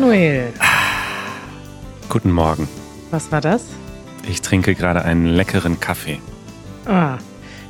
Manuel. 0.00 0.52
Guten 2.08 2.30
Morgen. 2.30 2.68
Was 3.10 3.32
war 3.32 3.40
das? 3.40 3.64
Ich 4.28 4.42
trinke 4.42 4.76
gerade 4.76 5.02
einen 5.02 5.26
leckeren 5.26 5.80
Kaffee. 5.80 6.20
Ah. 6.86 7.18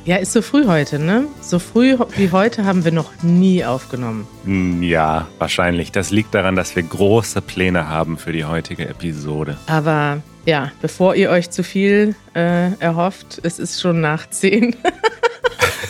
Ja, 0.05 0.17
ist 0.17 0.33
so 0.33 0.43
früh 0.43 0.67
heute, 0.67 0.99
ne? 0.99 1.25
So 1.41 1.57
früh 1.57 1.97
wie 2.17 2.31
heute 2.31 2.65
haben 2.65 2.85
wir 2.85 2.91
noch 2.91 3.23
nie 3.23 3.65
aufgenommen. 3.65 4.27
Hm, 4.43 4.83
ja, 4.83 5.27
wahrscheinlich. 5.39 5.91
Das 5.91 6.11
liegt 6.11 6.35
daran, 6.35 6.55
dass 6.55 6.75
wir 6.75 6.83
große 6.83 7.41
Pläne 7.41 7.89
haben 7.89 8.19
für 8.19 8.31
die 8.31 8.45
heutige 8.45 8.87
Episode. 8.87 9.57
Aber 9.65 10.21
ja, 10.45 10.71
bevor 10.83 11.15
ihr 11.15 11.31
euch 11.31 11.49
zu 11.49 11.63
viel 11.63 12.13
äh, 12.35 12.73
erhofft, 12.73 13.39
es 13.41 13.57
ist 13.57 13.81
schon 13.81 14.01
nach 14.01 14.29
zehn. 14.29 14.75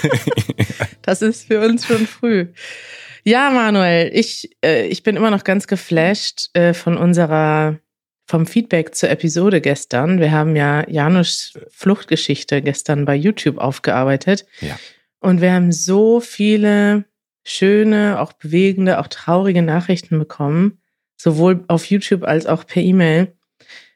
das 1.01 1.21
ist 1.21 1.47
für 1.47 1.59
uns 1.59 1.85
schon 1.85 2.07
früh. 2.07 2.47
Ja, 3.23 3.49
Manuel, 3.49 4.11
ich, 4.13 4.55
äh, 4.63 4.87
ich 4.87 5.03
bin 5.03 5.15
immer 5.15 5.31
noch 5.31 5.43
ganz 5.43 5.67
geflasht 5.67 6.49
äh, 6.53 6.73
von 6.73 6.97
unserer, 6.97 7.79
vom 8.25 8.45
Feedback 8.45 8.95
zur 8.95 9.09
Episode 9.09 9.61
gestern. 9.61 10.19
Wir 10.19 10.31
haben 10.31 10.55
ja 10.55 10.87
Janusz 10.89 11.53
Fluchtgeschichte 11.69 12.61
gestern 12.61 13.05
bei 13.05 13.15
YouTube 13.15 13.57
aufgearbeitet. 13.57 14.45
Ja. 14.61 14.79
Und 15.19 15.41
wir 15.41 15.53
haben 15.53 15.71
so 15.71 16.19
viele 16.19 17.05
schöne, 17.43 18.19
auch 18.19 18.33
bewegende, 18.33 18.99
auch 18.99 19.07
traurige 19.07 19.61
Nachrichten 19.61 20.19
bekommen, 20.19 20.79
sowohl 21.17 21.63
auf 21.67 21.85
YouTube 21.85 22.23
als 22.23 22.45
auch 22.45 22.65
per 22.65 22.81
E-Mail. 22.81 23.33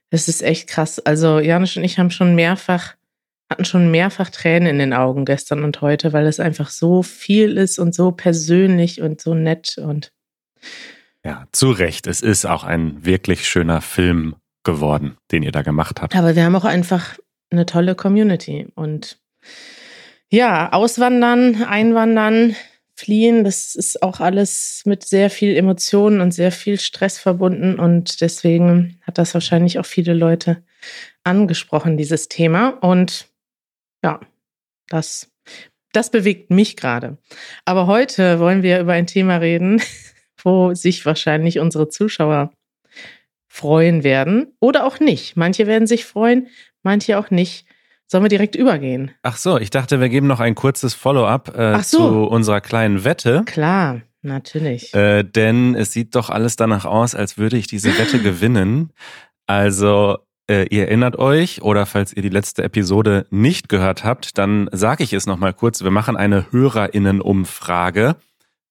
Das 0.10 0.28
ist 0.28 0.42
echt 0.42 0.68
krass. 0.68 1.00
Also 1.00 1.40
Janusz 1.40 1.78
und 1.78 1.84
ich 1.84 1.98
haben 1.98 2.12
schon 2.12 2.36
mehrfach 2.36 2.96
hatten 3.54 3.66
schon 3.66 3.92
mehrfach 3.92 4.32
Tränen 4.32 4.68
in 4.68 4.80
den 4.80 4.94
Augen 4.94 5.26
gestern 5.26 5.64
und 5.64 5.80
heute, 5.82 6.12
weil 6.12 6.26
es 6.26 6.40
einfach 6.40 6.72
so 6.72 7.04
viel 7.04 7.56
ist 7.58 7.78
und 7.78 7.94
so 7.94 8.12
persönlich 8.12 9.00
und 9.00 9.22
so 9.22 9.36
nett 9.36 9.78
und 9.78 10.12
ja, 11.24 11.46
zu 11.52 11.70
Recht. 11.70 12.08
Es 12.08 12.22
ist 12.22 12.46
auch 12.46 12.64
ein 12.64 13.06
wirklich 13.06 13.48
schöner 13.48 13.82
Film 13.82 14.36
geworden, 14.64 15.18
den 15.32 15.44
ihr 15.44 15.52
da 15.52 15.62
gemacht 15.62 16.02
habt. 16.02 16.16
Aber 16.16 16.36
wir 16.36 16.44
haben 16.44 16.56
auch 16.56 16.66
einfach 16.66 17.20
eine 17.52 17.68
tolle 17.68 17.94
Community 17.94 18.68
und 18.74 19.20
ja, 20.32 20.74
auswandern, 20.74 21.64
einwandern, 21.64 22.56
fliehen, 22.96 23.44
das 23.44 23.76
ist 23.76 24.02
auch 24.02 24.20
alles 24.20 24.82
mit 24.86 25.04
sehr 25.04 25.30
viel 25.30 25.56
Emotionen 25.56 26.22
und 26.22 26.32
sehr 26.32 26.52
viel 26.52 26.80
Stress 26.80 27.20
verbunden 27.20 27.78
und 27.78 28.20
deswegen 28.20 29.00
hat 29.04 29.20
das 29.20 29.36
wahrscheinlich 29.36 29.78
auch 29.78 29.86
viele 29.86 30.16
Leute 30.16 30.64
angesprochen, 31.24 31.98
dieses 31.98 32.30
Thema. 32.30 32.70
Und 32.70 33.28
ja, 34.04 34.20
das, 34.90 35.32
das 35.94 36.12
bewegt 36.12 36.52
mich 36.52 36.76
gerade. 36.76 37.18
Aber 37.66 37.88
heute 37.88 38.40
wollen 38.40 38.62
wir 38.64 38.80
über 38.80 38.94
ein 38.94 39.08
Thema 39.08 39.38
reden, 39.38 39.82
wo 40.44 40.74
sich 40.74 41.06
wahrscheinlich 41.06 41.60
unsere 41.60 41.90
Zuschauer 41.90 42.52
freuen 43.48 44.04
werden 44.04 44.54
oder 44.60 44.86
auch 44.86 45.00
nicht. 45.00 45.38
Manche 45.38 45.68
werden 45.68 45.88
sich 45.88 46.06
freuen, 46.06 46.48
manche 46.82 47.18
auch 47.18 47.30
nicht. 47.30 47.66
Sollen 48.08 48.24
wir 48.24 48.30
direkt 48.30 48.56
übergehen? 48.56 49.12
Ach 49.24 49.38
so, 49.38 49.58
ich 49.58 49.70
dachte, 49.70 50.00
wir 50.00 50.10
geben 50.10 50.28
noch 50.28 50.40
ein 50.40 50.56
kurzes 50.56 50.94
Follow-up 50.94 51.58
äh, 51.58 51.82
so. 51.82 51.98
zu 51.98 52.24
unserer 52.26 52.62
kleinen 52.62 53.06
Wette. 53.06 53.44
Klar, 53.46 54.02
natürlich. 54.22 54.94
Äh, 54.94 55.24
denn 55.24 55.74
es 55.76 55.94
sieht 55.94 56.14
doch 56.16 56.30
alles 56.30 56.56
danach 56.56 56.86
aus, 56.86 57.16
als 57.16 57.38
würde 57.38 57.58
ich 57.58 57.68
diese 57.68 57.98
Wette 57.98 58.20
gewinnen. 58.24 58.92
Also 59.48 60.18
äh, 60.50 60.68
ihr 60.70 60.88
erinnert 60.88 61.18
euch 61.18 61.62
oder 61.62 61.86
falls 61.86 62.14
ihr 62.14 62.22
die 62.22 62.30
letzte 62.30 62.64
Episode 62.64 63.26
nicht 63.30 63.70
gehört 63.70 64.04
habt, 64.04 64.38
dann 64.38 64.70
sage 64.72 65.04
ich 65.04 65.14
es 65.14 65.26
nochmal 65.26 65.54
kurz. 65.54 65.84
Wir 65.84 65.92
machen 65.92 66.18
eine 66.18 66.52
Hörerinnenumfrage. 66.52 68.16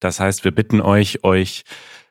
Das 0.01 0.21
heißt, 0.21 0.45
wir 0.45 0.53
bitten 0.53 0.81
euch, 0.81 1.25
euch 1.25 1.65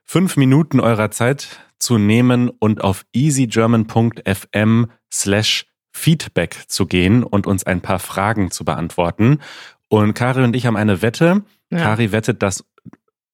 fünf 0.03 0.37
Minuten 0.37 0.79
eurer 0.79 1.11
Zeit 1.11 1.59
zu 1.77 1.97
nehmen 1.97 2.49
und 2.49 2.83
auf 2.83 3.05
easygerman.fm 3.13 4.87
slash 5.11 5.65
Feedback 5.91 6.63
zu 6.67 6.85
gehen 6.85 7.23
und 7.23 7.47
uns 7.47 7.65
ein 7.65 7.81
paar 7.81 7.99
Fragen 7.99 8.49
zu 8.49 8.63
beantworten. 8.63 9.39
Und 9.89 10.13
Kari 10.13 10.43
und 10.43 10.55
ich 10.55 10.65
haben 10.65 10.77
eine 10.77 11.01
Wette. 11.01 11.43
Ja. 11.69 11.79
Kari 11.79 12.11
wettet, 12.11 12.41
dass 12.41 12.63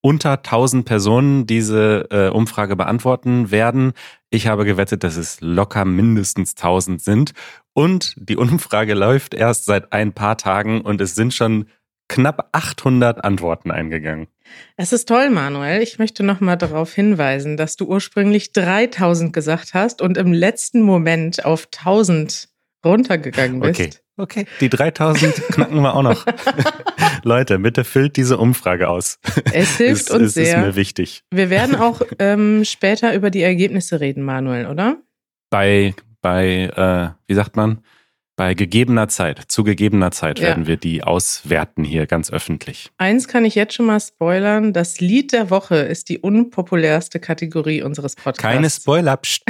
unter 0.02 0.34
1000 0.34 0.86
Personen 0.86 1.48
diese 1.48 2.08
äh, 2.12 2.30
Umfrage 2.30 2.76
beantworten 2.76 3.52
werden. 3.52 3.94
Ich 4.30 4.48
habe 4.48 4.66
gewettet, 4.66 5.04
dass 5.04 5.18
es 5.18 5.42
locker 5.42 5.86
mindestens 5.86 6.56
1000 6.56 7.02
sind. 7.02 7.34
Und 7.74 8.14
die 8.18 8.38
Umfrage 8.38 8.94
läuft 8.94 9.34
erst 9.34 9.66
seit 9.66 9.94
ein 9.94 10.14
paar 10.14 10.38
Tagen 10.38 10.82
und 10.82 11.02
es 11.02 11.16
sind 11.16 11.34
schon 11.34 11.66
knapp 12.08 12.50
800 12.54 13.24
Antworten 13.24 13.72
eingegangen. 13.72 14.28
Es 14.78 14.94
ist 14.94 15.10
toll, 15.10 15.30
Manuel. 15.30 15.82
Ich 15.82 16.00
möchte 16.00 16.24
noch 16.24 16.40
mal 16.40 16.56
darauf 16.56 16.94
hinweisen, 16.94 17.58
dass 17.58 17.76
du 17.76 17.86
ursprünglich 17.86 18.54
3000 18.54 19.34
gesagt 19.34 19.74
hast 19.74 20.02
und 20.02 20.18
im 20.18 20.32
letzten 20.32 20.82
Moment 20.82 21.44
auf 21.44 21.66
1000 21.66 22.48
runtergegangen 22.86 23.60
bist. 23.60 23.82
Okay. 23.82 23.90
Okay, 24.18 24.48
die 24.62 24.70
3000 24.70 25.36
knacken 25.52 25.82
wir 25.82 25.94
auch 25.94 26.02
noch. 26.02 26.26
Leute, 27.24 27.60
bitte 27.60 27.84
füllt 27.84 28.18
diese 28.18 28.38
Umfrage 28.38 28.90
aus. 28.90 29.20
Es 29.54 29.78
hilft 29.78 30.10
es, 30.10 30.10
uns 30.10 30.24
es 30.24 30.34
sehr. 30.34 30.58
ist 30.58 30.66
mir 30.66 30.76
wichtig. 30.76 31.24
Wir 31.32 31.52
werden 31.52 31.76
auch 31.76 32.02
ähm, 32.18 32.64
später 32.66 33.14
über 33.14 33.30
die 33.30 33.44
Ergebnisse 33.44 34.00
reden, 34.00 34.24
Manuel, 34.24 34.66
oder? 34.66 34.98
Bei, 35.52 35.94
bei 36.22 36.64
äh, 36.76 37.10
wie 37.28 37.36
sagt 37.36 37.56
man? 37.56 37.84
Bei 38.38 38.54
gegebener 38.54 39.08
Zeit, 39.08 39.46
zu 39.48 39.64
gegebener 39.64 40.12
Zeit 40.12 40.40
werden 40.40 40.64
ja. 40.64 40.68
wir 40.68 40.78
die 40.78 41.04
auswerten 41.04 41.84
hier 41.84 42.06
ganz 42.06 42.32
öffentlich. 42.32 42.92
Eins 43.00 43.28
kann 43.28 43.46
ich 43.46 43.56
jetzt 43.56 43.74
schon 43.74 43.88
mal 43.88 44.00
spoilern. 44.00 44.74
Das 44.74 45.00
Lied 45.00 45.32
der 45.32 45.50
Woche 45.50 45.78
ist 45.78 46.10
die 46.10 46.20
unpopulärste 46.20 47.20
Kategorie 47.20 47.82
unseres 47.82 48.16
Podcasts. 48.16 48.42
Keine 48.42 48.70
Spoiler. 48.70 49.18
Psst. 49.18 49.42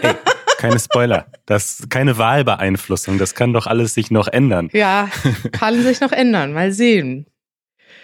Ey, 0.00 0.14
keine 0.58 0.78
Spoiler. 0.78 1.26
Das 1.46 1.86
keine 1.88 2.18
Wahlbeeinflussung. 2.18 3.18
Das 3.18 3.34
kann 3.34 3.52
doch 3.52 3.66
alles 3.66 3.94
sich 3.94 4.10
noch 4.10 4.28
ändern. 4.28 4.70
Ja, 4.72 5.08
kann 5.52 5.82
sich 5.82 6.00
noch 6.00 6.12
ändern. 6.12 6.52
Mal 6.52 6.72
sehen. 6.72 7.26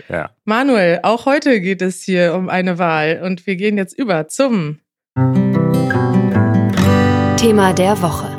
Ja. 0.09 0.31
Manuel, 0.45 1.01
auch 1.03 1.27
heute 1.27 1.61
geht 1.61 1.83
es 1.83 2.03
hier 2.03 2.35
um 2.35 2.49
eine 2.49 2.79
Wahl 2.79 3.23
und 3.25 3.47
wir 3.47 3.57
gehen 3.57 3.77
jetzt 3.77 3.99
über 3.99 4.29
zum 4.29 4.79
Thema 7.37 7.73
der 7.73 8.01
Woche. 8.01 8.39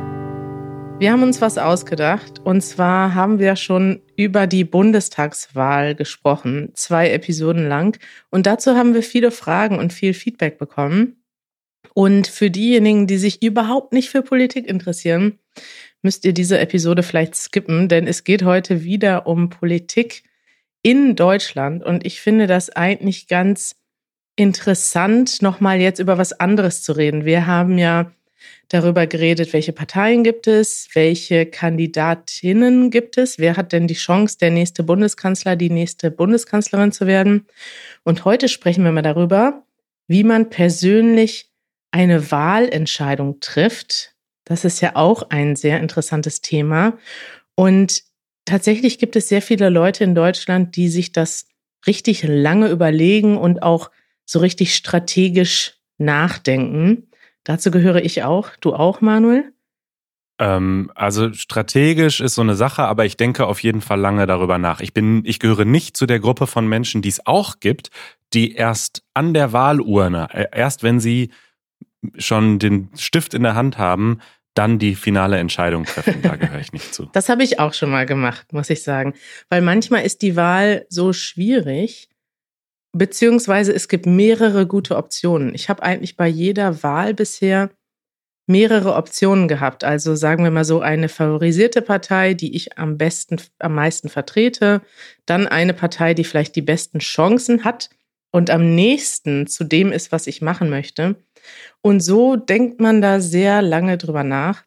Wir 0.99 1.11
haben 1.11 1.23
uns 1.23 1.41
was 1.41 1.57
ausgedacht 1.57 2.39
und 2.43 2.61
zwar 2.61 3.13
haben 3.13 3.39
wir 3.39 3.55
schon 3.55 4.01
über 4.15 4.47
die 4.47 4.63
Bundestagswahl 4.63 5.95
gesprochen, 5.95 6.71
zwei 6.75 7.09
Episoden 7.11 7.67
lang 7.67 7.99
und 8.29 8.45
dazu 8.45 8.75
haben 8.75 8.93
wir 8.93 9.03
viele 9.03 9.31
Fragen 9.31 9.79
und 9.79 9.91
viel 9.91 10.13
Feedback 10.13 10.57
bekommen. 10.57 11.22
Und 11.93 12.27
für 12.27 12.49
diejenigen, 12.49 13.07
die 13.07 13.17
sich 13.17 13.43
überhaupt 13.43 13.93
nicht 13.93 14.09
für 14.09 14.21
Politik 14.21 14.67
interessieren, 14.67 15.39
müsst 16.01 16.25
ihr 16.25 16.33
diese 16.33 16.59
Episode 16.59 17.03
vielleicht 17.03 17.35
skippen, 17.35 17.87
denn 17.87 18.07
es 18.07 18.23
geht 18.23 18.43
heute 18.43 18.83
wieder 18.83 19.27
um 19.27 19.49
Politik 19.49 20.23
in 20.81 21.15
Deutschland. 21.15 21.83
Und 21.83 22.05
ich 22.05 22.21
finde 22.21 22.47
das 22.47 22.69
eigentlich 22.69 23.27
ganz 23.27 23.75
interessant, 24.35 25.41
nochmal 25.41 25.79
jetzt 25.79 25.99
über 25.99 26.17
was 26.17 26.33
anderes 26.33 26.83
zu 26.83 26.93
reden. 26.93 27.25
Wir 27.25 27.47
haben 27.47 27.77
ja 27.77 28.11
darüber 28.67 29.07
geredet, 29.07 29.53
welche 29.53 29.71
Parteien 29.71 30.23
gibt 30.23 30.47
es, 30.47 30.89
welche 30.93 31.45
Kandidatinnen 31.45 32.89
gibt 32.89 33.17
es, 33.17 33.37
wer 33.39 33.55
hat 33.55 33.71
denn 33.71 33.87
die 33.87 33.93
Chance, 33.93 34.37
der 34.39 34.49
nächste 34.49 34.83
Bundeskanzler, 34.83 35.55
die 35.55 35.69
nächste 35.69 36.11
Bundeskanzlerin 36.11 36.91
zu 36.91 37.07
werden. 37.07 37.45
Und 38.03 38.25
heute 38.25 38.49
sprechen 38.49 38.83
wir 38.83 38.91
mal 38.91 39.01
darüber, 39.01 39.63
wie 40.07 40.23
man 40.23 40.49
persönlich 40.49 41.52
eine 41.93 42.31
Wahlentscheidung 42.31 43.39
trifft. 43.39 44.15
Das 44.45 44.65
ist 44.65 44.81
ja 44.81 44.95
auch 44.95 45.29
ein 45.29 45.55
sehr 45.55 45.79
interessantes 45.79 46.41
Thema. 46.41 46.97
Und 47.55 48.03
tatsächlich 48.45 48.97
gibt 48.97 49.15
es 49.15 49.29
sehr 49.29 49.41
viele 49.41 49.69
Leute 49.69 50.03
in 50.03 50.15
Deutschland, 50.15 50.75
die 50.75 50.89
sich 50.89 51.11
das 51.11 51.47
richtig 51.85 52.23
lange 52.23 52.69
überlegen 52.69 53.37
und 53.37 53.61
auch 53.61 53.91
so 54.25 54.39
richtig 54.39 54.75
strategisch 54.75 55.75
nachdenken. 55.97 57.09
Dazu 57.43 57.69
gehöre 57.71 58.03
ich 58.03 58.23
auch. 58.23 58.49
Du 58.59 58.73
auch, 58.73 58.99
Manuel? 59.01 59.53
Ähm, 60.39 60.91
also 60.95 61.31
strategisch 61.33 62.21
ist 62.21 62.33
so 62.33 62.41
eine 62.41 62.55
Sache, 62.55 62.83
aber 62.83 63.05
ich 63.05 63.17
denke 63.17 63.45
auf 63.45 63.61
jeden 63.61 63.81
Fall 63.81 63.99
lange 63.99 64.25
darüber 64.25 64.57
nach. 64.57 64.81
Ich 64.81 64.93
bin, 64.93 65.21
ich 65.25 65.37
gehöre 65.37 65.65
nicht 65.65 65.95
zu 65.95 66.07
der 66.07 66.19
Gruppe 66.19 66.47
von 66.47 66.67
Menschen, 66.67 67.03
die 67.03 67.09
es 67.09 67.25
auch 67.27 67.59
gibt, 67.59 67.91
die 68.33 68.53
erst 68.53 69.03
an 69.13 69.35
der 69.35 69.53
Wahlurne, 69.53 70.29
äh, 70.31 70.47
erst 70.51 70.81
wenn 70.81 70.99
sie 70.99 71.29
schon 72.17 72.59
den 72.59 72.89
Stift 72.95 73.33
in 73.33 73.43
der 73.43 73.55
Hand 73.55 73.77
haben, 73.77 74.19
dann 74.53 74.77
die 74.77 74.95
finale 74.95 75.37
Entscheidung 75.37 75.85
treffen. 75.85 76.21
Da 76.21 76.35
gehöre 76.35 76.59
ich 76.59 76.73
nicht 76.73 76.93
zu. 76.93 77.09
Das 77.13 77.29
habe 77.29 77.43
ich 77.43 77.59
auch 77.59 77.73
schon 77.73 77.89
mal 77.89 78.05
gemacht, 78.05 78.53
muss 78.53 78.69
ich 78.69 78.83
sagen. 78.83 79.13
Weil 79.49 79.61
manchmal 79.61 80.05
ist 80.05 80.21
die 80.21 80.35
Wahl 80.35 80.85
so 80.89 81.13
schwierig, 81.13 82.09
beziehungsweise 82.91 83.73
es 83.73 83.87
gibt 83.87 84.05
mehrere 84.05 84.67
gute 84.67 84.95
Optionen. 84.97 85.55
Ich 85.55 85.69
habe 85.69 85.83
eigentlich 85.83 86.15
bei 86.15 86.27
jeder 86.27 86.83
Wahl 86.83 87.13
bisher 87.13 87.71
mehrere 88.45 88.95
Optionen 88.95 89.47
gehabt. 89.47 89.83
Also 89.83 90.15
sagen 90.15 90.43
wir 90.43 90.51
mal 90.51 90.65
so 90.65 90.81
eine 90.81 91.09
favorisierte 91.09 91.81
Partei, 91.81 92.33
die 92.33 92.55
ich 92.55 92.77
am 92.77 92.97
besten, 92.97 93.37
am 93.59 93.73
meisten 93.73 94.09
vertrete, 94.09 94.81
dann 95.25 95.47
eine 95.47 95.73
Partei, 95.73 96.13
die 96.13 96.25
vielleicht 96.25 96.55
die 96.55 96.61
besten 96.61 96.99
Chancen 96.99 97.63
hat 97.63 97.89
und 98.31 98.49
am 98.49 98.75
nächsten 98.75 99.47
zu 99.47 99.63
dem 99.63 99.91
ist, 99.91 100.11
was 100.11 100.27
ich 100.27 100.41
machen 100.41 100.69
möchte. 100.69 101.15
Und 101.81 102.01
so 102.01 102.35
denkt 102.35 102.79
man 102.79 103.01
da 103.01 103.19
sehr 103.19 103.61
lange 103.61 103.97
drüber 103.97 104.23
nach. 104.23 104.63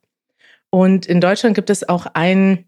Und 0.71 1.07
in 1.07 1.21
Deutschland 1.21 1.55
gibt 1.55 1.71
es 1.71 1.89
auch 1.89 2.07
ein, 2.15 2.67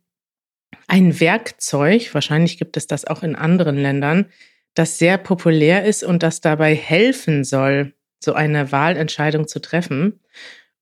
ein 0.86 1.20
Werkzeug, 1.20 2.14
wahrscheinlich 2.14 2.58
gibt 2.58 2.76
es 2.76 2.86
das 2.86 3.04
auch 3.04 3.22
in 3.22 3.36
anderen 3.36 3.76
Ländern, 3.76 4.26
das 4.74 4.98
sehr 4.98 5.18
populär 5.18 5.84
ist 5.84 6.04
und 6.04 6.22
das 6.22 6.40
dabei 6.40 6.74
helfen 6.74 7.44
soll, 7.44 7.94
so 8.20 8.32
eine 8.32 8.72
Wahlentscheidung 8.72 9.48
zu 9.48 9.60
treffen. 9.60 10.20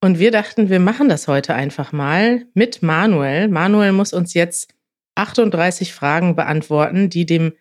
Und 0.01 0.19
wir 0.19 0.31
dachten, 0.31 0.69
wir 0.69 0.81
machen 0.81 1.09
das 1.09 1.27
heute 1.27 1.55
einfach 1.55 1.93
mal 1.93 2.47
mit 2.55 2.83
Manuel. 2.83 3.49
Manuel 3.49 3.93
muss 3.93 4.13
uns 4.13 4.35
jetzt 4.35 4.69
38 5.15 5.95
Fragen 5.95 6.37
beantworten, 6.37 7.09
die 7.09 7.27
dem 7.27 7.53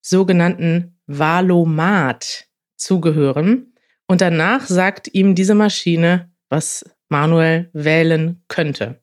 sogenannten 0.00 0.98
Valomat 1.06 2.46
zugehören. 2.76 3.73
Und 4.06 4.20
danach 4.20 4.62
sagt 4.66 5.08
ihm 5.12 5.34
diese 5.34 5.54
Maschine, 5.54 6.30
was 6.48 6.84
Manuel 7.08 7.70
wählen 7.72 8.42
könnte. 8.48 9.00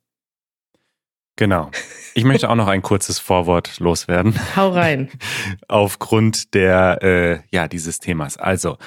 Genau. 1.37 1.71
Ich 2.13 2.23
möchte 2.23 2.49
auch 2.49 2.55
noch 2.55 2.67
ein 2.67 2.81
kurzes 2.81 3.19
Vorwort 3.19 3.79
loswerden. 3.79 4.35
Hau 4.55 4.69
rein. 4.69 5.09
Aufgrund 5.67 6.53
der, 6.53 7.01
äh, 7.01 7.39
ja, 7.51 7.67
dieses 7.67 7.99
Themas. 7.99 8.37
Also, 8.37 8.77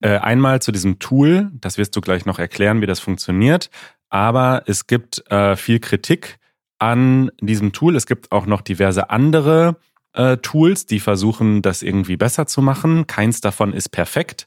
äh, 0.00 0.18
einmal 0.18 0.62
zu 0.62 0.70
diesem 0.70 0.98
Tool, 0.98 1.50
das 1.54 1.76
wirst 1.78 1.96
du 1.96 2.00
gleich 2.00 2.24
noch 2.24 2.38
erklären, 2.38 2.80
wie 2.80 2.86
das 2.86 3.00
funktioniert. 3.00 3.70
Aber 4.10 4.62
es 4.66 4.86
gibt 4.86 5.28
äh, 5.30 5.56
viel 5.56 5.80
Kritik 5.80 6.38
an 6.78 7.30
diesem 7.40 7.72
Tool. 7.72 7.96
Es 7.96 8.06
gibt 8.06 8.30
auch 8.30 8.46
noch 8.46 8.60
diverse 8.60 9.10
andere 9.10 9.76
äh, 10.12 10.36
Tools, 10.36 10.86
die 10.86 11.00
versuchen, 11.00 11.62
das 11.62 11.82
irgendwie 11.82 12.16
besser 12.16 12.46
zu 12.46 12.62
machen. 12.62 13.06
Keins 13.06 13.40
davon 13.40 13.72
ist 13.72 13.88
perfekt. 13.90 14.46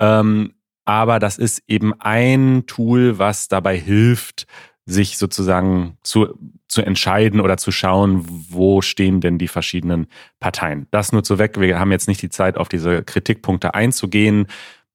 Ähm, 0.00 0.54
aber 0.84 1.18
das 1.18 1.36
ist 1.38 1.62
eben 1.66 1.94
ein 2.00 2.64
Tool, 2.66 3.18
was 3.18 3.48
dabei 3.48 3.76
hilft, 3.76 4.46
sich 4.86 5.18
sozusagen 5.18 5.98
zu, 6.04 6.38
zu 6.68 6.80
entscheiden 6.82 7.40
oder 7.40 7.56
zu 7.56 7.72
schauen, 7.72 8.24
wo 8.50 8.80
stehen 8.82 9.20
denn 9.20 9.36
die 9.36 9.48
verschiedenen 9.48 10.06
Parteien. 10.38 10.86
Das 10.92 11.10
nur 11.12 11.24
zu 11.24 11.38
weg. 11.38 11.60
Wir 11.60 11.80
haben 11.80 11.90
jetzt 11.90 12.06
nicht 12.06 12.22
die 12.22 12.28
Zeit, 12.28 12.56
auf 12.56 12.68
diese 12.68 13.02
Kritikpunkte 13.02 13.74
einzugehen. 13.74 14.46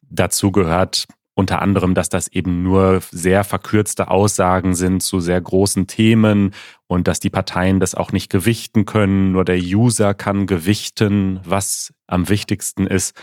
Dazu 0.02 0.54
gehört 0.54 1.08
unter 1.34 1.62
anderem, 1.62 1.94
dass 1.94 2.08
das 2.08 2.28
eben 2.30 2.64
nur 2.64 3.02
sehr 3.12 3.44
verkürzte 3.44 4.10
Aussagen 4.10 4.76
sind 4.76 5.02
zu 5.02 5.20
sehr 5.20 5.42
großen 5.42 5.88
Themen 5.88 6.54
und 6.88 7.08
dass 7.08 7.20
die 7.20 7.30
Parteien 7.30 7.80
das 7.80 7.96
auch 7.96 8.12
nicht 8.12 8.30
gewichten 8.30 8.86
können. 8.86 9.32
Nur 9.32 9.44
der 9.44 9.58
User 9.58 10.14
kann 10.14 10.46
gewichten, 10.46 11.40
was 11.44 11.94
am 12.08 12.30
wichtigsten 12.30 12.86
ist. 12.88 13.16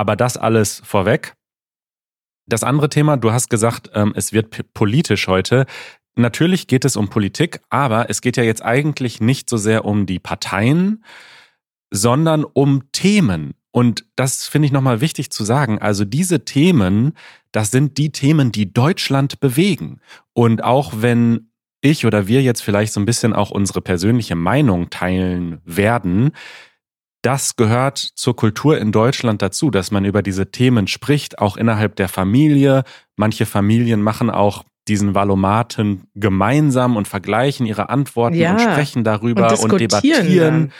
Aber 0.00 0.16
das 0.16 0.38
alles 0.38 0.80
vorweg. 0.82 1.34
Das 2.46 2.64
andere 2.64 2.88
Thema, 2.88 3.18
du 3.18 3.32
hast 3.32 3.50
gesagt, 3.50 3.90
ähm, 3.92 4.14
es 4.16 4.32
wird 4.32 4.72
politisch 4.72 5.28
heute. 5.28 5.66
Natürlich 6.16 6.68
geht 6.68 6.86
es 6.86 6.96
um 6.96 7.10
Politik, 7.10 7.60
aber 7.68 8.08
es 8.08 8.22
geht 8.22 8.38
ja 8.38 8.42
jetzt 8.42 8.64
eigentlich 8.64 9.20
nicht 9.20 9.50
so 9.50 9.58
sehr 9.58 9.84
um 9.84 10.06
die 10.06 10.18
Parteien, 10.18 11.04
sondern 11.90 12.44
um 12.44 12.90
Themen. 12.92 13.52
Und 13.72 14.06
das 14.16 14.48
finde 14.48 14.64
ich 14.64 14.72
nochmal 14.72 15.02
wichtig 15.02 15.28
zu 15.28 15.44
sagen. 15.44 15.78
Also 15.78 16.06
diese 16.06 16.46
Themen, 16.46 17.12
das 17.52 17.70
sind 17.70 17.98
die 17.98 18.10
Themen, 18.10 18.52
die 18.52 18.72
Deutschland 18.72 19.38
bewegen. 19.38 20.00
Und 20.32 20.64
auch 20.64 20.94
wenn 20.96 21.50
ich 21.82 22.06
oder 22.06 22.26
wir 22.26 22.40
jetzt 22.40 22.62
vielleicht 22.62 22.94
so 22.94 23.00
ein 23.00 23.06
bisschen 23.06 23.34
auch 23.34 23.50
unsere 23.50 23.82
persönliche 23.82 24.34
Meinung 24.34 24.88
teilen 24.88 25.60
werden, 25.66 26.30
das 27.22 27.56
gehört 27.56 27.98
zur 27.98 28.34
Kultur 28.34 28.78
in 28.78 28.92
Deutschland 28.92 29.42
dazu, 29.42 29.70
dass 29.70 29.90
man 29.90 30.04
über 30.04 30.22
diese 30.22 30.50
Themen 30.50 30.86
spricht, 30.86 31.38
auch 31.38 31.56
innerhalb 31.56 31.96
der 31.96 32.08
Familie. 32.08 32.84
Manche 33.16 33.46
Familien 33.46 34.02
machen 34.02 34.30
auch 34.30 34.64
diesen 34.88 35.14
Valomaten 35.14 36.04
gemeinsam 36.14 36.96
und 36.96 37.06
vergleichen 37.06 37.66
ihre 37.66 37.90
Antworten 37.90 38.36
ja. 38.36 38.52
und 38.52 38.60
sprechen 38.60 39.04
darüber 39.04 39.50
und, 39.50 39.72
und 39.72 39.80
debattieren, 39.80 40.28
dann. 40.38 40.72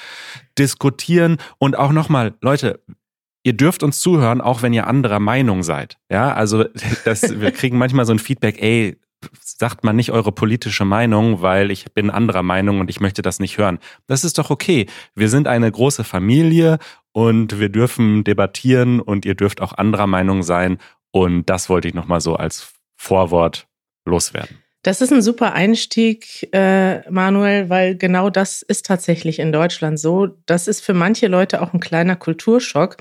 diskutieren 0.58 1.36
und 1.58 1.76
auch 1.76 1.92
nochmal, 1.92 2.34
Leute, 2.40 2.80
ihr 3.44 3.52
dürft 3.52 3.82
uns 3.82 4.00
zuhören, 4.00 4.40
auch 4.40 4.62
wenn 4.62 4.72
ihr 4.72 4.86
anderer 4.86 5.20
Meinung 5.20 5.62
seid. 5.62 5.98
Ja, 6.10 6.32
also 6.32 6.64
das, 7.04 7.40
wir 7.40 7.50
kriegen 7.52 7.78
manchmal 7.78 8.06
so 8.06 8.12
ein 8.12 8.18
Feedback, 8.18 8.60
ey, 8.62 8.98
sagt 9.42 9.84
man 9.84 9.96
nicht 9.96 10.12
eure 10.12 10.32
politische 10.32 10.84
Meinung, 10.84 11.42
weil 11.42 11.70
ich 11.70 11.92
bin 11.92 12.10
anderer 12.10 12.42
Meinung 12.42 12.80
und 12.80 12.90
ich 12.90 13.00
möchte 13.00 13.22
das 13.22 13.40
nicht 13.40 13.58
hören. 13.58 13.78
Das 14.06 14.24
ist 14.24 14.38
doch 14.38 14.50
okay. 14.50 14.86
Wir 15.14 15.28
sind 15.28 15.46
eine 15.46 15.70
große 15.70 16.04
Familie 16.04 16.78
und 17.12 17.58
wir 17.58 17.68
dürfen 17.68 18.24
debattieren 18.24 19.00
und 19.00 19.24
ihr 19.24 19.34
dürft 19.34 19.60
auch 19.60 19.72
anderer 19.72 20.06
Meinung 20.06 20.42
sein. 20.42 20.78
Und 21.10 21.50
das 21.50 21.68
wollte 21.68 21.88
ich 21.88 21.94
nochmal 21.94 22.20
so 22.20 22.36
als 22.36 22.72
Vorwort 22.96 23.66
loswerden. 24.04 24.58
Das 24.82 25.02
ist 25.02 25.12
ein 25.12 25.20
super 25.20 25.52
Einstieg, 25.52 26.48
äh, 26.52 27.08
Manuel, 27.10 27.68
weil 27.68 27.96
genau 27.96 28.30
das 28.30 28.62
ist 28.62 28.86
tatsächlich 28.86 29.38
in 29.38 29.52
Deutschland 29.52 30.00
so. 30.00 30.28
Das 30.46 30.68
ist 30.68 30.80
für 30.80 30.94
manche 30.94 31.26
Leute 31.26 31.60
auch 31.60 31.74
ein 31.74 31.80
kleiner 31.80 32.16
Kulturschock. 32.16 32.96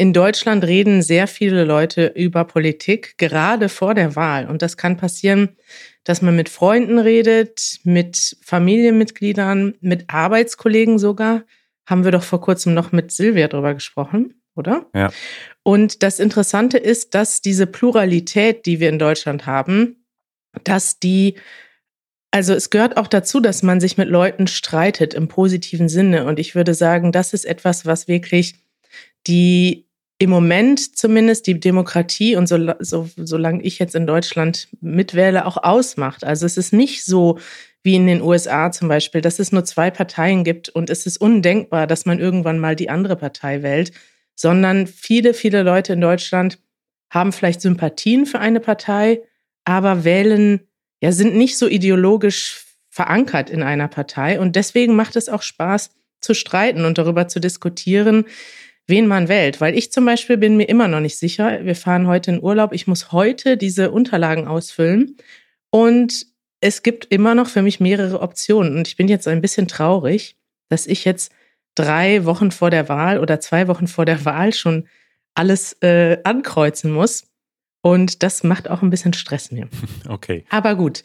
In 0.00 0.14
Deutschland 0.14 0.64
reden 0.64 1.02
sehr 1.02 1.26
viele 1.26 1.64
Leute 1.64 2.06
über 2.16 2.46
Politik, 2.46 3.18
gerade 3.18 3.68
vor 3.68 3.92
der 3.92 4.16
Wahl. 4.16 4.48
Und 4.48 4.62
das 4.62 4.78
kann 4.78 4.96
passieren, 4.96 5.58
dass 6.04 6.22
man 6.22 6.34
mit 6.34 6.48
Freunden 6.48 6.98
redet, 6.98 7.80
mit 7.84 8.38
Familienmitgliedern, 8.42 9.74
mit 9.82 10.08
Arbeitskollegen 10.08 10.98
sogar. 10.98 11.42
Haben 11.84 12.04
wir 12.04 12.12
doch 12.12 12.22
vor 12.22 12.40
kurzem 12.40 12.72
noch 12.72 12.92
mit 12.92 13.12
Silvia 13.12 13.46
drüber 13.46 13.74
gesprochen, 13.74 14.40
oder? 14.56 14.86
Ja. 14.94 15.10
Und 15.64 16.02
das 16.02 16.18
Interessante 16.18 16.78
ist, 16.78 17.14
dass 17.14 17.42
diese 17.42 17.66
Pluralität, 17.66 18.64
die 18.64 18.80
wir 18.80 18.88
in 18.88 18.98
Deutschland 18.98 19.44
haben, 19.44 20.06
dass 20.64 20.98
die, 20.98 21.34
also 22.30 22.54
es 22.54 22.70
gehört 22.70 22.96
auch 22.96 23.06
dazu, 23.06 23.38
dass 23.38 23.62
man 23.62 23.80
sich 23.80 23.98
mit 23.98 24.08
Leuten 24.08 24.46
streitet 24.46 25.12
im 25.12 25.28
positiven 25.28 25.90
Sinne. 25.90 26.24
Und 26.24 26.38
ich 26.38 26.54
würde 26.54 26.72
sagen, 26.72 27.12
das 27.12 27.34
ist 27.34 27.44
etwas, 27.44 27.84
was 27.84 28.08
wirklich 28.08 28.54
die 29.26 29.89
im 30.20 30.28
Moment 30.28 30.98
zumindest 30.98 31.46
die 31.46 31.58
Demokratie 31.58 32.36
und 32.36 32.46
so, 32.46 32.74
so, 32.78 33.08
solange 33.16 33.62
ich 33.62 33.78
jetzt 33.78 33.94
in 33.94 34.06
Deutschland 34.06 34.68
mitwähle, 34.82 35.46
auch 35.46 35.56
ausmacht. 35.56 36.24
Also 36.24 36.44
es 36.44 36.58
ist 36.58 36.74
nicht 36.74 37.06
so 37.06 37.38
wie 37.82 37.94
in 37.94 38.06
den 38.06 38.20
USA 38.20 38.70
zum 38.70 38.88
Beispiel, 38.88 39.22
dass 39.22 39.38
es 39.38 39.50
nur 39.50 39.64
zwei 39.64 39.90
Parteien 39.90 40.44
gibt 40.44 40.68
und 40.68 40.90
es 40.90 41.06
ist 41.06 41.16
undenkbar, 41.16 41.86
dass 41.86 42.04
man 42.04 42.20
irgendwann 42.20 42.58
mal 42.58 42.76
die 42.76 42.90
andere 42.90 43.16
Partei 43.16 43.62
wählt, 43.62 43.92
sondern 44.34 44.86
viele, 44.86 45.32
viele 45.32 45.62
Leute 45.62 45.94
in 45.94 46.02
Deutschland 46.02 46.58
haben 47.08 47.32
vielleicht 47.32 47.62
Sympathien 47.62 48.26
für 48.26 48.40
eine 48.40 48.60
Partei, 48.60 49.22
aber 49.64 50.04
wählen, 50.04 50.60
ja, 51.00 51.12
sind 51.12 51.34
nicht 51.34 51.56
so 51.56 51.66
ideologisch 51.66 52.66
verankert 52.90 53.48
in 53.48 53.62
einer 53.62 53.88
Partei. 53.88 54.38
Und 54.38 54.54
deswegen 54.54 54.96
macht 54.96 55.16
es 55.16 55.30
auch 55.30 55.40
Spaß 55.40 55.92
zu 56.20 56.34
streiten 56.34 56.84
und 56.84 56.98
darüber 56.98 57.26
zu 57.26 57.40
diskutieren, 57.40 58.26
wen 58.90 59.06
man 59.06 59.28
wählt. 59.28 59.60
Weil 59.60 59.76
ich 59.76 59.90
zum 59.90 60.04
Beispiel 60.04 60.36
bin 60.36 60.56
mir 60.56 60.68
immer 60.68 60.88
noch 60.88 61.00
nicht 61.00 61.16
sicher. 61.16 61.64
Wir 61.64 61.74
fahren 61.74 62.06
heute 62.06 62.32
in 62.32 62.42
Urlaub. 62.42 62.72
Ich 62.72 62.86
muss 62.86 63.12
heute 63.12 63.56
diese 63.56 63.90
Unterlagen 63.90 64.46
ausfüllen. 64.46 65.16
Und 65.70 66.26
es 66.60 66.82
gibt 66.82 67.06
immer 67.06 67.34
noch 67.34 67.48
für 67.48 67.62
mich 67.62 67.80
mehrere 67.80 68.20
Optionen. 68.20 68.76
Und 68.76 68.88
ich 68.88 68.96
bin 68.96 69.08
jetzt 69.08 69.26
ein 69.26 69.40
bisschen 69.40 69.68
traurig, 69.68 70.36
dass 70.68 70.86
ich 70.86 71.04
jetzt 71.04 71.32
drei 71.74 72.24
Wochen 72.24 72.50
vor 72.50 72.70
der 72.70 72.88
Wahl 72.88 73.18
oder 73.18 73.40
zwei 73.40 73.68
Wochen 73.68 73.86
vor 73.86 74.04
der 74.04 74.24
Wahl 74.24 74.52
schon 74.52 74.86
alles 75.34 75.72
äh, 75.82 76.18
ankreuzen 76.24 76.92
muss. 76.92 77.24
Und 77.82 78.22
das 78.22 78.44
macht 78.44 78.68
auch 78.68 78.82
ein 78.82 78.90
bisschen 78.90 79.14
Stress 79.14 79.50
mir. 79.50 79.68
Okay. 80.08 80.44
Aber 80.50 80.74
gut. 80.74 81.02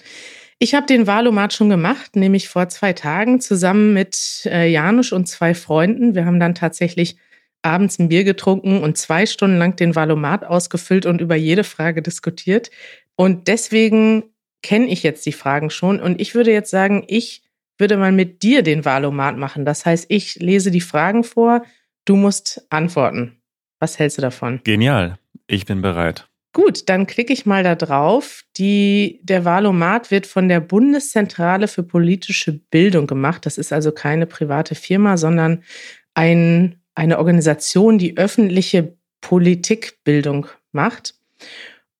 Ich 0.57 0.73
habe 0.73 0.85
den 0.85 1.05
Wahlomat 1.05 1.53
schon 1.53 1.69
gemacht, 1.69 2.15
nämlich 2.15 2.47
vor 2.47 2.69
zwei 2.69 2.93
Tagen 2.93 3.41
zusammen 3.41 3.93
mit 3.93 4.45
äh, 4.45 4.67
Janusz 4.67 5.11
und 5.11 5.27
zwei 5.27 5.53
Freunden. 5.53 6.15
Wir 6.15 6.25
haben 6.25 6.39
dann 6.39 6.55
tatsächlich 6.55 7.17
abends 7.65 7.99
ein 7.99 8.09
Bier 8.09 8.23
getrunken 8.23 8.81
und 8.81 8.97
zwei 8.97 9.25
Stunden 9.25 9.57
lang 9.57 9.75
den 9.75 9.95
Wahlomat 9.95 10.45
ausgefüllt 10.45 11.05
und 11.05 11.19
über 11.19 11.35
jede 11.35 11.63
Frage 11.63 12.01
diskutiert. 12.01 12.71
Und 13.15 13.47
deswegen 13.47 14.23
kenne 14.61 14.87
ich 14.87 15.03
jetzt 15.03 15.25
die 15.25 15.33
Fragen 15.33 15.69
schon. 15.69 15.99
Und 15.99 16.21
ich 16.21 16.35
würde 16.35 16.51
jetzt 16.51 16.71
sagen, 16.71 17.03
ich 17.07 17.43
würde 17.77 17.97
mal 17.97 18.11
mit 18.11 18.43
dir 18.43 18.61
den 18.61 18.85
Wahlomat 18.85 19.37
machen. 19.37 19.65
Das 19.65 19.85
heißt, 19.85 20.05
ich 20.09 20.35
lese 20.35 20.71
die 20.71 20.81
Fragen 20.81 21.23
vor, 21.23 21.63
du 22.05 22.15
musst 22.15 22.65
antworten. 22.69 23.37
Was 23.79 23.99
hältst 23.99 24.17
du 24.17 24.21
davon? 24.21 24.61
Genial. 24.63 25.17
Ich 25.47 25.65
bin 25.65 25.81
bereit. 25.81 26.27
Gut, 26.53 26.87
dann 26.87 27.05
klicke 27.05 27.33
ich 27.33 27.45
mal 27.45 27.63
da 27.63 27.75
drauf. 27.75 28.43
Die, 28.55 29.19
der 29.23 29.43
Valomat 29.43 30.09
wird 30.09 30.25
von 30.25 30.47
der 30.47 30.61
Bundeszentrale 30.61 31.67
für 31.67 31.83
politische 31.83 32.53
Bildung 32.53 33.07
gemacht. 33.07 33.45
Das 33.45 33.57
ist 33.57 33.73
also 33.73 33.91
keine 33.91 34.25
private 34.25 34.73
Firma, 34.73 35.17
sondern 35.17 35.63
ein, 36.13 36.79
eine 36.95 37.19
Organisation, 37.19 37.97
die 37.97 38.17
öffentliche 38.17 38.97
Politikbildung 39.21 40.47
macht. 40.71 41.15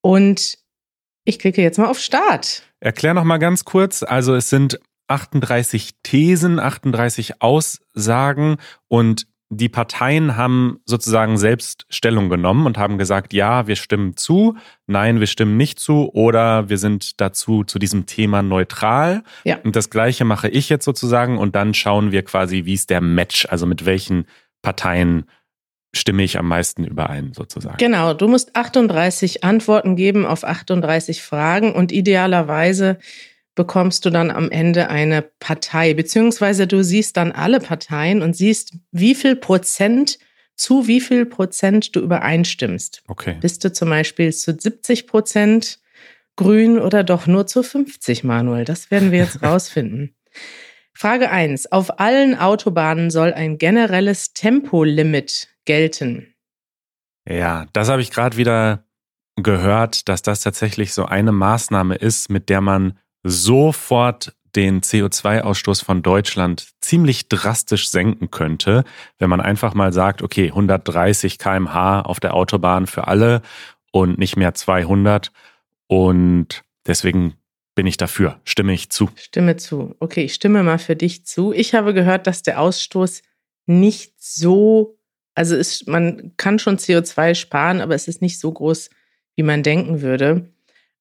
Und 0.00 0.58
ich 1.24 1.38
klicke 1.38 1.62
jetzt 1.62 1.78
mal 1.78 1.88
auf 1.88 1.98
Start. 1.98 2.62
Erklär 2.80 3.14
noch 3.14 3.24
mal 3.24 3.38
ganz 3.38 3.64
kurz. 3.64 4.02
Also 4.02 4.34
es 4.34 4.50
sind 4.50 4.80
38 5.08 5.90
Thesen, 6.02 6.58
38 6.58 7.42
Aussagen 7.42 8.56
und 8.88 9.26
die 9.48 9.68
Parteien 9.68 10.36
haben 10.36 10.80
sozusagen 10.86 11.38
selbst 11.38 11.86
Stellung 11.88 12.28
genommen 12.28 12.66
und 12.66 12.78
haben 12.78 12.98
gesagt, 12.98 13.32
ja, 13.32 13.68
wir 13.68 13.76
stimmen 13.76 14.16
zu, 14.16 14.56
nein, 14.86 15.20
wir 15.20 15.28
stimmen 15.28 15.56
nicht 15.56 15.78
zu 15.78 16.12
oder 16.12 16.68
wir 16.68 16.78
sind 16.78 17.20
dazu 17.20 17.62
zu 17.62 17.78
diesem 17.78 18.06
Thema 18.06 18.42
neutral. 18.42 19.22
Ja. 19.44 19.58
Und 19.62 19.76
das 19.76 19.88
gleiche 19.88 20.24
mache 20.24 20.48
ich 20.48 20.68
jetzt 20.68 20.84
sozusagen 20.84 21.38
und 21.38 21.54
dann 21.54 21.74
schauen 21.74 22.10
wir 22.10 22.24
quasi, 22.24 22.64
wie 22.64 22.74
ist 22.74 22.90
der 22.90 23.00
Match, 23.00 23.46
also 23.48 23.66
mit 23.66 23.86
welchen 23.86 24.26
Parteien 24.66 25.26
stimme 25.94 26.24
ich 26.24 26.40
am 26.40 26.48
meisten 26.48 26.82
überein 26.82 27.32
sozusagen. 27.32 27.76
Genau, 27.76 28.14
du 28.14 28.26
musst 28.26 28.56
38 28.56 29.44
Antworten 29.44 29.94
geben 29.94 30.26
auf 30.26 30.42
38 30.42 31.22
Fragen 31.22 31.72
und 31.72 31.92
idealerweise 31.92 32.98
bekommst 33.54 34.04
du 34.04 34.10
dann 34.10 34.32
am 34.32 34.50
Ende 34.50 34.90
eine 34.90 35.22
Partei, 35.22 35.94
beziehungsweise 35.94 36.66
du 36.66 36.82
siehst 36.82 37.16
dann 37.16 37.30
alle 37.30 37.60
Parteien 37.60 38.22
und 38.22 38.34
siehst, 38.34 38.72
wie 38.90 39.14
viel 39.14 39.36
Prozent 39.36 40.18
zu 40.56 40.88
wie 40.88 41.00
viel 41.00 41.26
Prozent 41.26 41.94
du 41.94 42.00
übereinstimmst. 42.00 43.04
Okay. 43.06 43.36
Bist 43.40 43.62
du 43.62 43.72
zum 43.72 43.90
Beispiel 43.90 44.32
zu 44.34 44.52
70 44.58 45.06
Prozent 45.06 45.78
grün 46.34 46.80
oder 46.80 47.04
doch 47.04 47.28
nur 47.28 47.46
zu 47.46 47.62
50, 47.62 48.24
Manuel? 48.24 48.64
Das 48.64 48.90
werden 48.90 49.12
wir 49.12 49.20
jetzt 49.20 49.40
rausfinden. 49.44 50.16
Frage 50.96 51.30
1. 51.30 51.72
Auf 51.72 52.00
allen 52.00 52.38
Autobahnen 52.38 53.10
soll 53.10 53.34
ein 53.34 53.58
generelles 53.58 54.32
Tempolimit 54.32 55.48
gelten. 55.66 56.34
Ja, 57.28 57.66
das 57.74 57.90
habe 57.90 58.00
ich 58.00 58.10
gerade 58.10 58.38
wieder 58.38 58.86
gehört, 59.36 60.08
dass 60.08 60.22
das 60.22 60.40
tatsächlich 60.40 60.94
so 60.94 61.04
eine 61.04 61.32
Maßnahme 61.32 61.96
ist, 61.96 62.30
mit 62.30 62.48
der 62.48 62.62
man 62.62 62.98
sofort 63.22 64.34
den 64.54 64.80
CO2-Ausstoß 64.80 65.84
von 65.84 66.02
Deutschland 66.02 66.66
ziemlich 66.80 67.28
drastisch 67.28 67.90
senken 67.90 68.30
könnte, 68.30 68.84
wenn 69.18 69.28
man 69.28 69.42
einfach 69.42 69.74
mal 69.74 69.92
sagt, 69.92 70.22
okay, 70.22 70.46
130 70.48 71.38
kmh 71.38 72.00
auf 72.00 72.20
der 72.20 72.32
Autobahn 72.32 72.86
für 72.86 73.06
alle 73.06 73.42
und 73.92 74.18
nicht 74.18 74.36
mehr 74.36 74.54
200. 74.54 75.30
Und 75.88 76.64
deswegen 76.86 77.34
bin 77.76 77.86
ich 77.86 77.98
dafür, 77.98 78.40
stimme 78.44 78.72
ich 78.72 78.90
zu. 78.90 79.08
Stimme 79.14 79.56
zu. 79.56 79.94
Okay, 80.00 80.24
ich 80.24 80.34
stimme 80.34 80.64
mal 80.64 80.78
für 80.78 80.96
dich 80.96 81.24
zu. 81.24 81.52
Ich 81.52 81.74
habe 81.74 81.94
gehört, 81.94 82.26
dass 82.26 82.42
der 82.42 82.60
Ausstoß 82.60 83.22
nicht 83.66 84.14
so, 84.18 84.98
also 85.34 85.54
ist, 85.54 85.86
man 85.86 86.32
kann 86.38 86.58
schon 86.58 86.78
CO2 86.78 87.34
sparen, 87.36 87.80
aber 87.80 87.94
es 87.94 88.08
ist 88.08 88.22
nicht 88.22 88.40
so 88.40 88.50
groß, 88.50 88.90
wie 89.36 89.42
man 89.42 89.62
denken 89.62 90.00
würde. 90.00 90.50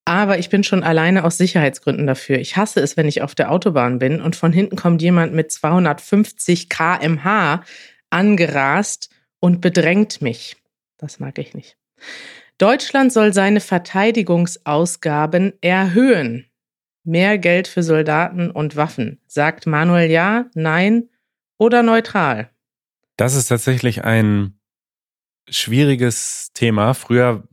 Aber 0.04 0.38
ich 0.38 0.50
bin 0.50 0.64
schon 0.64 0.84
alleine 0.84 1.24
aus 1.24 1.38
Sicherheitsgründen 1.38 2.06
dafür. 2.06 2.38
Ich 2.40 2.58
hasse 2.58 2.82
es, 2.82 2.98
wenn 2.98 3.08
ich 3.08 3.22
auf 3.24 3.34
der 3.34 3.52
Autobahn 3.52 3.98
bin 3.98 4.22
und 4.22 4.36
von 4.36 4.52
hinten 4.52 4.76
kommt 4.76 5.02
jemand 5.02 5.34
mit 5.34 5.52
250 5.52 6.70
kmh 6.70 7.64
angerast 8.10 9.10
und 9.40 9.62
bedrängt 9.62 10.22
mich. 10.22 10.58
Das 10.98 11.20
mag 11.20 11.40
ich 11.40 11.54
nicht. 11.54 11.78
Deutschland 12.58 13.14
soll 13.14 13.34
seine 13.34 13.62
Verteidigungsausgaben 13.62 15.54
erhöhen. 15.62 16.50
Mehr 17.06 17.38
Geld 17.38 17.68
für 17.68 17.84
Soldaten 17.84 18.52
und 18.52 18.76
Waffen. 18.76 19.22
Sagt 19.28 19.68
Manuel 19.68 20.10
ja, 20.12 20.46
nein 20.54 21.10
oder 21.58 21.84
neutral? 21.84 22.50
Das 23.16 23.36
ist 23.36 23.48
tatsächlich 23.48 24.04
ein 24.04 24.60
schwieriges 25.48 26.52
Thema. 26.54 26.94
Früher 26.94 27.48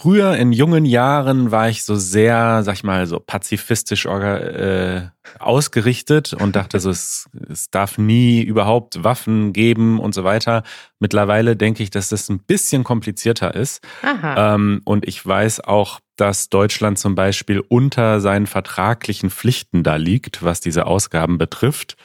Früher 0.00 0.36
in 0.36 0.52
jungen 0.52 0.84
Jahren 0.84 1.50
war 1.50 1.68
ich 1.68 1.82
so 1.82 1.96
sehr, 1.96 2.62
sag 2.62 2.74
ich 2.74 2.84
mal, 2.84 3.08
so 3.08 3.18
pazifistisch 3.18 4.06
äh, 4.06 5.08
ausgerichtet 5.40 6.34
und 6.34 6.54
dachte 6.54 6.78
so, 6.78 6.90
es, 6.90 7.28
es 7.50 7.68
darf 7.70 7.98
nie 7.98 8.40
überhaupt 8.40 9.02
Waffen 9.02 9.52
geben 9.52 9.98
und 9.98 10.14
so 10.14 10.22
weiter. 10.22 10.62
Mittlerweile 11.00 11.56
denke 11.56 11.82
ich, 11.82 11.90
dass 11.90 12.10
das 12.10 12.28
ein 12.28 12.38
bisschen 12.38 12.84
komplizierter 12.84 13.56
ist. 13.56 13.82
Ähm, 14.22 14.82
und 14.84 15.04
ich 15.08 15.26
weiß 15.26 15.64
auch, 15.64 15.98
dass 16.14 16.48
Deutschland 16.48 17.00
zum 17.00 17.16
Beispiel 17.16 17.58
unter 17.58 18.20
seinen 18.20 18.46
vertraglichen 18.46 19.30
Pflichten 19.30 19.82
da 19.82 19.96
liegt, 19.96 20.44
was 20.44 20.60
diese 20.60 20.86
Ausgaben 20.86 21.38
betrifft. 21.38 21.96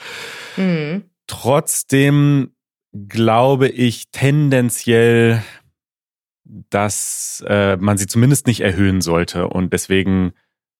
Mhm. 0.57 1.03
Trotzdem 1.27 2.55
glaube 3.07 3.67
ich 3.67 4.09
tendenziell, 4.11 5.43
dass 6.45 7.43
äh, 7.47 7.77
man 7.77 7.97
sie 7.97 8.07
zumindest 8.07 8.47
nicht 8.47 8.61
erhöhen 8.61 9.01
sollte. 9.01 9.47
Und 9.47 9.73
deswegen 9.73 10.33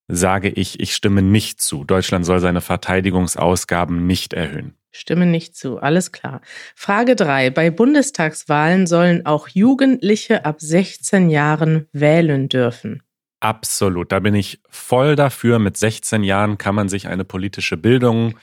sage 0.08 0.48
ich, 0.48 0.80
ich 0.80 0.94
stimme 0.94 1.22
nicht 1.22 1.60
zu. 1.60 1.84
Deutschland 1.84 2.26
soll 2.26 2.40
seine 2.40 2.60
Verteidigungsausgaben 2.60 4.06
nicht 4.06 4.34
erhöhen. 4.34 4.74
Stimme 4.92 5.26
nicht 5.26 5.56
zu, 5.56 5.78
alles 5.78 6.12
klar. 6.12 6.40
Frage 6.76 7.16
drei: 7.16 7.50
Bei 7.50 7.70
Bundestagswahlen 7.70 8.86
sollen 8.86 9.26
auch 9.26 9.48
Jugendliche 9.48 10.44
ab 10.44 10.60
16 10.60 11.30
Jahren 11.30 11.88
wählen 11.92 12.48
dürfen. 12.48 13.02
Absolut, 13.40 14.12
da 14.12 14.20
bin 14.20 14.34
ich 14.34 14.60
voll 14.70 15.16
dafür. 15.16 15.58
Mit 15.58 15.76
16 15.76 16.22
Jahren 16.22 16.58
kann 16.58 16.74
man 16.74 16.88
sich 16.88 17.08
eine 17.08 17.24
politische 17.24 17.76
Bildung 17.76 18.38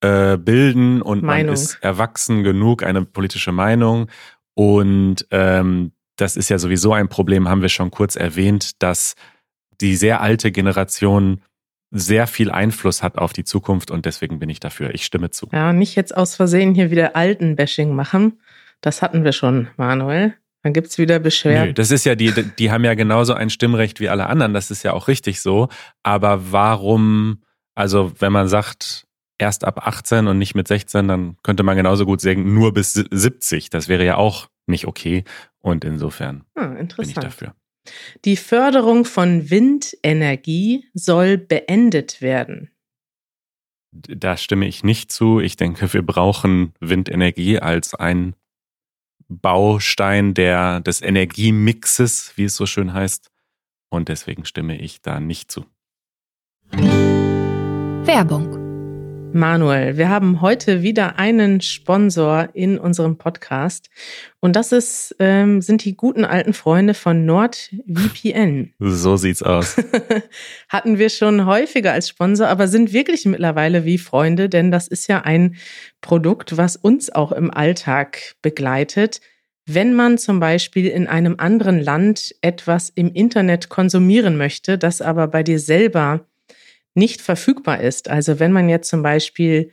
äh, 0.00 0.36
bilden 0.36 1.02
und 1.02 1.22
Meinung. 1.22 1.46
man 1.46 1.54
ist 1.54 1.78
erwachsen 1.82 2.44
genug, 2.44 2.82
eine 2.82 3.04
politische 3.04 3.52
Meinung. 3.52 4.08
Und 4.54 5.26
ähm, 5.30 5.92
das 6.16 6.36
ist 6.36 6.48
ja 6.48 6.58
sowieso 6.58 6.92
ein 6.92 7.08
Problem, 7.08 7.48
haben 7.48 7.62
wir 7.62 7.68
schon 7.68 7.90
kurz 7.90 8.16
erwähnt, 8.16 8.82
dass 8.82 9.14
die 9.80 9.96
sehr 9.96 10.20
alte 10.20 10.50
Generation 10.50 11.42
sehr 11.90 12.26
viel 12.26 12.50
Einfluss 12.50 13.02
hat 13.02 13.16
auf 13.18 13.32
die 13.32 13.44
Zukunft 13.44 13.90
und 13.90 14.06
deswegen 14.06 14.38
bin 14.38 14.50
ich 14.50 14.60
dafür. 14.60 14.94
Ich 14.94 15.04
stimme 15.04 15.30
zu. 15.30 15.48
Ja, 15.52 15.72
nicht 15.72 15.94
jetzt 15.94 16.16
aus 16.16 16.34
Versehen 16.34 16.74
hier 16.74 16.90
wieder 16.90 17.14
Alten-Bashing 17.14 17.94
machen. 17.94 18.40
Das 18.80 19.02
hatten 19.02 19.24
wir 19.24 19.32
schon, 19.32 19.68
Manuel. 19.76 20.34
Dann 20.62 20.72
gibt's 20.72 20.98
wieder 20.98 21.20
Beschwerden. 21.20 21.68
Nö, 21.68 21.74
das 21.74 21.92
ist 21.92 22.04
ja 22.04 22.16
die, 22.16 22.32
die 22.58 22.70
haben 22.72 22.84
ja 22.84 22.94
genauso 22.94 23.34
ein 23.34 23.50
Stimmrecht 23.50 24.00
wie 24.00 24.08
alle 24.08 24.26
anderen. 24.26 24.52
Das 24.52 24.70
ist 24.70 24.82
ja 24.82 24.92
auch 24.92 25.06
richtig 25.06 25.40
so. 25.40 25.68
Aber 26.02 26.50
warum, 26.52 27.42
also 27.76 28.12
wenn 28.18 28.32
man 28.32 28.48
sagt, 28.48 29.06
erst 29.38 29.64
ab 29.64 29.86
18 29.86 30.26
und 30.26 30.38
nicht 30.38 30.54
mit 30.54 30.66
16, 30.66 31.06
dann 31.06 31.36
könnte 31.42 31.62
man 31.62 31.76
genauso 31.76 32.04
gut 32.04 32.20
sagen, 32.20 32.52
nur 32.52 32.74
bis 32.74 32.94
70. 32.94 33.70
Das 33.70 33.86
wäre 33.86 34.04
ja 34.04 34.16
auch 34.16 34.48
nicht 34.66 34.86
okay. 34.86 35.24
Und 35.60 35.84
insofern 35.84 36.44
Ah, 36.54 36.66
bin 36.66 36.88
ich 37.00 37.14
dafür. 37.14 37.54
Die 38.24 38.36
Förderung 38.36 39.04
von 39.04 39.50
Windenergie 39.50 40.86
soll 40.94 41.38
beendet 41.38 42.20
werden. 42.20 42.70
Da 43.92 44.36
stimme 44.36 44.66
ich 44.66 44.84
nicht 44.84 45.10
zu. 45.12 45.40
Ich 45.40 45.56
denke, 45.56 45.92
wir 45.92 46.02
brauchen 46.02 46.74
Windenergie 46.80 47.58
als 47.58 47.94
ein 47.94 48.34
Baustein 49.28 50.34
der, 50.34 50.80
des 50.80 51.02
Energiemixes, 51.02 52.32
wie 52.36 52.44
es 52.44 52.56
so 52.56 52.66
schön 52.66 52.92
heißt. 52.92 53.30
Und 53.88 54.08
deswegen 54.08 54.44
stimme 54.44 54.78
ich 54.78 55.00
da 55.00 55.20
nicht 55.20 55.50
zu. 55.50 55.64
Werbung. 56.72 58.65
Manuel, 59.36 59.98
wir 59.98 60.08
haben 60.08 60.40
heute 60.40 60.82
wieder 60.82 61.18
einen 61.18 61.60
Sponsor 61.60 62.48
in 62.54 62.78
unserem 62.78 63.18
Podcast 63.18 63.90
und 64.40 64.56
das 64.56 64.72
ist, 64.72 65.14
ähm, 65.18 65.60
sind 65.60 65.84
die 65.84 65.94
guten 65.94 66.24
alten 66.24 66.54
Freunde 66.54 66.94
von 66.94 67.26
NordVPN. 67.26 68.72
So 68.78 69.16
sieht's 69.16 69.42
aus. 69.42 69.76
Hatten 70.70 70.98
wir 70.98 71.10
schon 71.10 71.44
häufiger 71.44 71.92
als 71.92 72.08
Sponsor, 72.08 72.48
aber 72.48 72.66
sind 72.66 72.94
wirklich 72.94 73.26
mittlerweile 73.26 73.84
wie 73.84 73.98
Freunde, 73.98 74.48
denn 74.48 74.70
das 74.70 74.88
ist 74.88 75.06
ja 75.06 75.20
ein 75.20 75.56
Produkt, 76.00 76.56
was 76.56 76.76
uns 76.76 77.14
auch 77.14 77.30
im 77.30 77.50
Alltag 77.50 78.36
begleitet. 78.40 79.20
Wenn 79.66 79.94
man 79.94 80.16
zum 80.16 80.40
Beispiel 80.40 80.86
in 80.86 81.08
einem 81.08 81.34
anderen 81.38 81.80
Land 81.80 82.34
etwas 82.40 82.88
im 82.88 83.12
Internet 83.12 83.68
konsumieren 83.68 84.36
möchte, 84.36 84.78
das 84.78 85.02
aber 85.02 85.28
bei 85.28 85.42
dir 85.42 85.58
selber 85.58 86.26
nicht 86.96 87.20
verfügbar 87.20 87.80
ist. 87.80 88.08
Also 88.08 88.40
wenn 88.40 88.52
man 88.52 88.68
jetzt 88.68 88.88
zum 88.88 89.02
Beispiel 89.02 89.70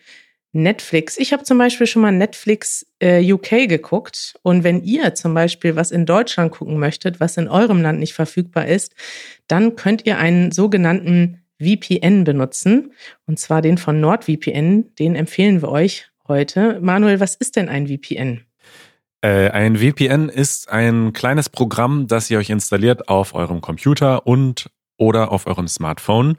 Netflix, 0.51 1.17
ich 1.17 1.33
habe 1.33 1.43
zum 1.43 1.57
Beispiel 1.57 1.87
schon 1.87 2.03
mal 2.03 2.11
Netflix 2.11 2.85
äh, 2.99 3.33
UK 3.33 3.67
geguckt 3.67 4.35
und 4.43 4.63
wenn 4.63 4.83
ihr 4.83 5.15
zum 5.15 5.33
Beispiel 5.33 5.75
was 5.75 5.89
in 5.89 6.05
Deutschland 6.05 6.51
gucken 6.51 6.77
möchtet, 6.77 7.19
was 7.19 7.37
in 7.37 7.47
eurem 7.47 7.81
Land 7.81 7.99
nicht 7.99 8.13
verfügbar 8.13 8.67
ist, 8.67 8.93
dann 9.47 9.75
könnt 9.75 10.05
ihr 10.05 10.19
einen 10.19 10.51
sogenannten 10.51 11.41
VPN 11.59 12.23
benutzen 12.23 12.93
und 13.25 13.39
zwar 13.39 13.61
den 13.61 13.79
von 13.79 13.99
NordVPN, 13.99 14.93
den 14.95 15.15
empfehlen 15.15 15.61
wir 15.63 15.69
euch 15.69 16.09
heute. 16.27 16.79
Manuel, 16.81 17.19
was 17.19 17.35
ist 17.35 17.55
denn 17.55 17.69
ein 17.69 17.87
VPN? 17.87 18.41
Äh, 19.21 19.49
ein 19.49 19.77
VPN 19.77 20.29
ist 20.29 20.69
ein 20.69 21.13
kleines 21.13 21.49
Programm, 21.49 22.07
das 22.07 22.29
ihr 22.29 22.37
euch 22.37 22.49
installiert 22.49 23.07
auf 23.07 23.33
eurem 23.33 23.61
Computer 23.61 24.27
und 24.27 24.69
oder 24.97 25.31
auf 25.31 25.47
eurem 25.47 25.67
Smartphone. 25.67 26.37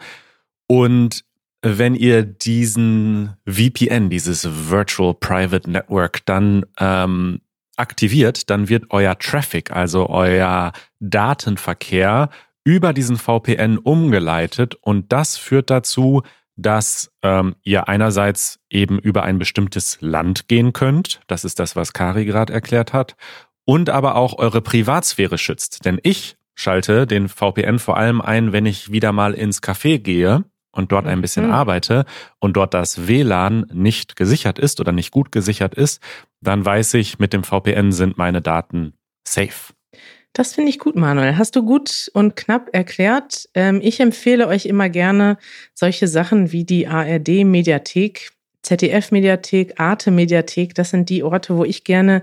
Und 0.67 1.25
wenn 1.63 1.95
ihr 1.95 2.23
diesen 2.23 3.37
VPN, 3.47 4.11
dieses 4.11 4.69
Virtual 4.71 5.15
Private 5.15 5.71
Network, 5.71 6.25
dann 6.27 6.67
ähm, 6.79 7.41
aktiviert, 7.77 8.51
dann 8.51 8.69
wird 8.69 8.85
euer 8.91 9.19
Traffic, 9.19 9.71
also 9.71 10.09
euer 10.11 10.73
Datenverkehr 11.01 12.29
über 12.65 12.93
diesen 12.93 13.17
VPN 13.17 13.79
umgeleitet 13.79 14.75
und 14.75 15.13
das 15.13 15.37
führt 15.37 15.71
dazu, 15.71 16.23
dass 16.57 17.11
ähm, 17.23 17.57
ihr 17.63 17.89
einerseits 17.89 18.61
eben 18.71 18.99
über 18.99 19.23
ein 19.25 19.39
bestimmtes 19.39 19.99
Land 20.01 20.49
gehen 20.49 20.73
könnt. 20.73 21.21
Das 21.27 21.45
ist 21.45 21.59
das, 21.59 21.77
was 21.77 21.93
Kari 21.93 22.27
gerade 22.27 22.53
erklärt 22.53 22.93
hat. 22.93 23.17
Und 23.65 23.91
aber 23.91 24.15
auch 24.15 24.39
eure 24.39 24.61
Privatsphäre 24.61 25.37
schützt. 25.37 25.85
Denn 25.85 25.99
ich 26.03 26.37
schalte 26.55 27.07
den 27.07 27.29
VPN 27.29 27.79
vor 27.79 27.97
allem 27.97 28.21
ein, 28.21 28.53
wenn 28.53 28.67
ich 28.67 28.93
wieder 28.93 29.11
mal 29.11 29.35
ins 29.35 29.63
Café 29.63 29.99
gehe 29.99 30.45
und 30.75 30.93
dort 30.93 31.07
ein 31.07 31.21
bisschen 31.21 31.47
mhm. 31.47 31.53
arbeite 31.53 32.05
und 32.39 32.57
dort 32.57 32.75
das 32.75 33.07
WLAN 33.07 33.67
nicht 33.73 34.17
gesichert 34.17 34.59
ist 34.59 34.81
oder 34.81 34.93
nicht 34.93 35.11
gut 35.11 35.33
gesichert 35.33 35.75
ist, 35.75 36.03
dann 36.41 36.65
weiß 36.65 36.95
ich, 36.95 37.19
mit 37.19 37.33
dem 37.33 37.45
VPN 37.45 37.93
sind 37.93 38.19
meine 38.19 38.43
Daten 38.43 38.95
safe. 39.27 39.73
Das 40.33 40.53
finde 40.53 40.71
ich 40.71 40.81
gut, 40.81 40.97
Manuel. 40.97 41.39
Hast 41.39 41.55
du 41.55 41.65
gut 41.65 42.11
und 42.13 42.35
knapp 42.35 42.69
erklärt. 42.73 43.49
Ähm, 43.55 43.81
ich 43.83 44.01
empfehle 44.01 44.49
euch 44.49 44.67
immer 44.67 44.89
gerne 44.89 45.39
solche 45.75 46.09
Sachen 46.09 46.51
wie 46.51 46.65
die 46.65 46.89
ARD-Mediathek, 46.89 48.33
ZDF-Mediathek, 48.63 49.79
Arte-Mediathek. 49.79 50.75
Das 50.75 50.91
sind 50.91 51.09
die 51.09 51.23
Orte, 51.23 51.57
wo 51.57 51.65
ich 51.65 51.85
gerne 51.85 52.23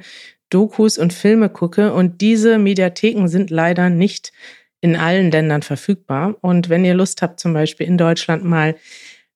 Dokus 0.50 0.98
und 0.98 1.14
Filme 1.14 1.48
gucke. 1.48 1.94
Und 1.94 2.20
diese 2.20 2.58
Mediatheken 2.58 3.28
sind 3.28 3.50
leider 3.50 3.90
nicht 3.90 4.34
in 4.82 4.96
allen 4.96 5.32
Ländern 5.32 5.62
verfügbar. 5.62 6.36
Und 6.42 6.70
wenn 6.70 6.84
ihr 6.84 6.96
Lust 6.96 7.22
habt, 7.22 7.40
zum 7.40 7.54
Beispiel 7.54 7.88
in 7.88 7.98
Deutschland 7.98 8.44
mal 8.44 8.76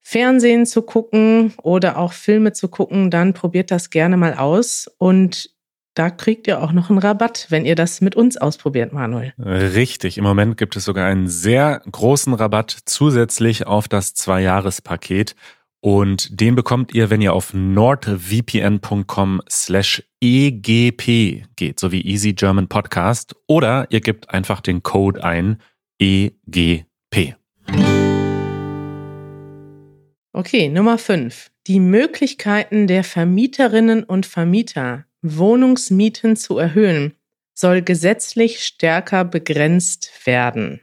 Fernsehen 0.01 0.65
zu 0.65 0.81
gucken 0.81 1.53
oder 1.63 1.97
auch 1.97 2.13
Filme 2.13 2.53
zu 2.53 2.67
gucken, 2.67 3.09
dann 3.09 3.33
probiert 3.33 3.71
das 3.71 3.89
gerne 3.89 4.17
mal 4.17 4.33
aus. 4.33 4.87
Und 4.97 5.49
da 5.95 6.09
kriegt 6.09 6.45
ihr 6.47 6.61
auch 6.61 6.73
noch 6.73 6.89
einen 6.89 6.99
Rabatt, 6.99 7.47
wenn 7.49 7.65
ihr 7.65 7.75
das 7.75 8.01
mit 8.01 8.15
uns 8.15 8.35
ausprobiert, 8.37 8.91
Manuel. 8.91 9.33
Richtig. 9.39 10.17
Im 10.17 10.25
Moment 10.25 10.57
gibt 10.57 10.75
es 10.75 10.83
sogar 10.83 11.07
einen 11.07 11.27
sehr 11.27 11.81
großen 11.89 12.33
Rabatt 12.33 12.77
zusätzlich 12.85 13.65
auf 13.65 13.87
das 13.87 14.13
Zwei-Jahres-Paket. 14.13 15.35
Und 15.85 16.41
den 16.41 16.55
bekommt 16.55 16.95
ihr, 16.95 17.11
wenn 17.11 17.21
ihr 17.21 17.33
auf 17.33 17.53
nordvpn.com 17.53 19.39
slash 19.47 20.01
EGP 20.19 21.43
geht, 21.55 21.79
so 21.79 21.91
wie 21.91 22.01
Easy 22.01 22.33
German 22.33 22.67
Podcast. 22.67 23.35
Oder 23.45 23.85
ihr 23.91 24.01
gebt 24.01 24.31
einfach 24.31 24.61
den 24.61 24.81
Code 24.81 25.23
ein 25.23 25.61
EGP. 25.99 27.35
Okay, 30.33 30.69
Nummer 30.69 30.97
5. 30.97 31.51
Die 31.67 31.79
Möglichkeiten 31.79 32.87
der 32.87 33.03
Vermieterinnen 33.03 34.03
und 34.03 34.25
Vermieter, 34.25 35.05
Wohnungsmieten 35.21 36.35
zu 36.35 36.57
erhöhen, 36.57 37.13
soll 37.53 37.83
gesetzlich 37.83 38.63
stärker 38.63 39.23
begrenzt 39.23 40.11
werden. 40.25 40.81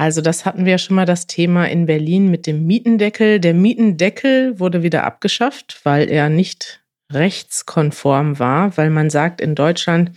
Also 0.00 0.22
das 0.22 0.46
hatten 0.46 0.64
wir 0.64 0.72
ja 0.72 0.78
schon 0.78 0.96
mal 0.96 1.04
das 1.04 1.26
Thema 1.26 1.66
in 1.66 1.84
Berlin 1.84 2.30
mit 2.30 2.46
dem 2.46 2.66
Mietendeckel. 2.66 3.38
Der 3.38 3.52
Mietendeckel 3.52 4.58
wurde 4.58 4.82
wieder 4.82 5.04
abgeschafft, 5.04 5.82
weil 5.84 6.08
er 6.08 6.30
nicht 6.30 6.80
rechtskonform 7.12 8.38
war, 8.38 8.74
weil 8.78 8.88
man 8.88 9.10
sagt, 9.10 9.42
in 9.42 9.54
Deutschland 9.54 10.12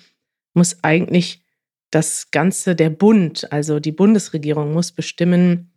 muss 0.54 0.86
eigentlich 0.86 1.42
das 1.92 2.32
Ganze 2.32 2.78
der 2.78 2.92
Bund, 2.92 3.52
also 3.52 3.82
die 3.82 3.92
Bundesregierung 3.92 4.72
muss 4.72 4.94
bestimmen, 4.94 5.74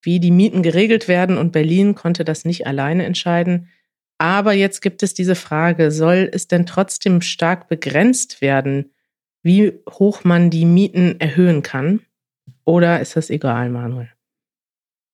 wie 0.00 0.18
die 0.18 0.30
Mieten 0.30 0.62
geregelt 0.62 1.06
werden 1.06 1.36
und 1.36 1.52
Berlin 1.52 1.94
konnte 1.94 2.24
das 2.24 2.46
nicht 2.46 2.66
alleine 2.66 3.04
entscheiden. 3.04 3.68
Aber 4.16 4.54
jetzt 4.54 4.80
gibt 4.80 5.02
es 5.02 5.12
diese 5.12 5.34
Frage, 5.34 5.90
soll 5.90 6.30
es 6.32 6.48
denn 6.48 6.64
trotzdem 6.64 7.20
stark 7.20 7.68
begrenzt 7.68 8.40
werden, 8.40 8.94
wie 9.42 9.74
hoch 9.90 10.24
man 10.24 10.48
die 10.48 10.64
Mieten 10.64 11.20
erhöhen 11.20 11.62
kann? 11.62 12.00
Oder 12.64 13.00
ist 13.00 13.16
das 13.16 13.30
egal, 13.30 13.70
Manuel? 13.70 14.10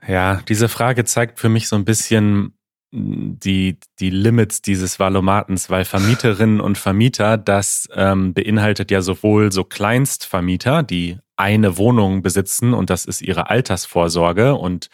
Ja, 0.07 0.43
diese 0.49 0.69
Frage 0.69 1.05
zeigt 1.05 1.41
für 1.41 1.49
mich 1.49 1.69
so 1.69 1.77
ein 1.77 1.85
bisschen 1.85 2.55
hm, 2.93 3.39
die, 3.41 3.79
die 3.99 4.11
Limits 4.11 4.63
dieses 4.63 4.99
Valomatens, 4.99 5.71
weil 5.71 5.85
Vermieterinnen 5.85 6.61
und 6.61 6.79
Vermieter, 6.79 7.37
das 7.37 7.89
ähm, 7.95 8.35
beinhaltet 8.35 8.91
ja 8.91 9.03
sowohl 9.03 9.53
so 9.53 9.65
Kleinstvermieter, 9.65 10.83
die 10.83 11.19
eine 11.37 11.77
Wohnung 11.77 12.23
besitzen 12.23 12.75
und 12.75 12.91
das 12.91 13.05
ist 13.05 13.23
ihre 13.23 13.51
Altersvorsorge 13.51 14.55
und 14.55 14.89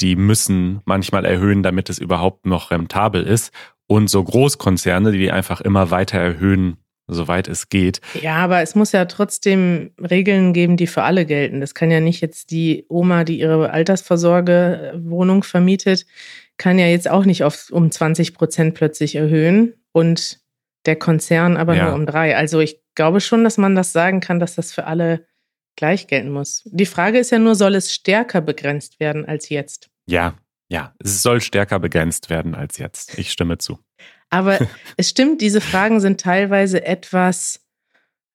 die 0.00 0.16
müssen 0.16 0.80
manchmal 0.84 1.24
erhöhen, 1.24 1.62
damit 1.62 1.88
es 1.88 1.98
überhaupt 1.98 2.46
noch 2.46 2.70
rentabel 2.70 3.22
ist. 3.22 3.52
Und 3.86 4.08
so 4.08 4.22
Großkonzerne, 4.22 5.12
die 5.12 5.30
einfach 5.30 5.60
immer 5.60 5.90
weiter 5.90 6.18
erhöhen, 6.18 6.76
soweit 7.08 7.48
es 7.48 7.68
geht. 7.68 8.00
Ja, 8.20 8.36
aber 8.36 8.62
es 8.62 8.74
muss 8.74 8.92
ja 8.92 9.04
trotzdem 9.04 9.92
Regeln 9.98 10.52
geben, 10.52 10.76
die 10.76 10.86
für 10.86 11.02
alle 11.02 11.26
gelten. 11.26 11.60
Das 11.60 11.74
kann 11.74 11.90
ja 11.90 12.00
nicht 12.00 12.20
jetzt 12.20 12.50
die 12.50 12.84
Oma, 12.88 13.24
die 13.24 13.38
ihre 13.38 13.70
Altersvorsorgewohnung 13.70 15.42
vermietet, 15.42 16.06
kann 16.56 16.78
ja 16.78 16.86
jetzt 16.86 17.08
auch 17.08 17.24
nicht 17.24 17.44
auf, 17.44 17.70
um 17.70 17.90
20 17.90 18.34
Prozent 18.34 18.74
plötzlich 18.74 19.14
erhöhen 19.14 19.74
und 19.92 20.40
der 20.86 20.96
Konzern 20.96 21.56
aber 21.56 21.74
ja. 21.74 21.86
nur 21.86 21.94
um 21.94 22.06
drei. 22.06 22.36
Also 22.36 22.60
ich 22.60 22.80
glaube 22.94 23.20
schon, 23.20 23.44
dass 23.44 23.58
man 23.58 23.74
das 23.74 23.92
sagen 23.92 24.20
kann, 24.20 24.40
dass 24.40 24.54
das 24.54 24.72
für 24.72 24.86
alle 24.86 25.26
gleich 25.76 26.06
gelten 26.06 26.30
muss. 26.30 26.62
Die 26.72 26.86
Frage 26.86 27.18
ist 27.18 27.30
ja 27.30 27.38
nur, 27.38 27.54
soll 27.54 27.74
es 27.74 27.92
stärker 27.92 28.40
begrenzt 28.40 28.98
werden 28.98 29.26
als 29.26 29.48
jetzt? 29.48 29.90
Ja, 30.06 30.34
ja, 30.68 30.94
es 30.98 31.22
soll 31.22 31.40
stärker 31.40 31.78
begrenzt 31.78 32.30
werden 32.30 32.54
als 32.54 32.78
jetzt. 32.78 33.18
Ich 33.18 33.30
stimme 33.30 33.58
zu. 33.58 33.78
Aber 34.36 34.58
es 34.96 35.08
stimmt, 35.08 35.40
diese 35.40 35.60
Fragen 35.60 36.00
sind 36.00 36.20
teilweise 36.20 36.84
etwas 36.84 37.64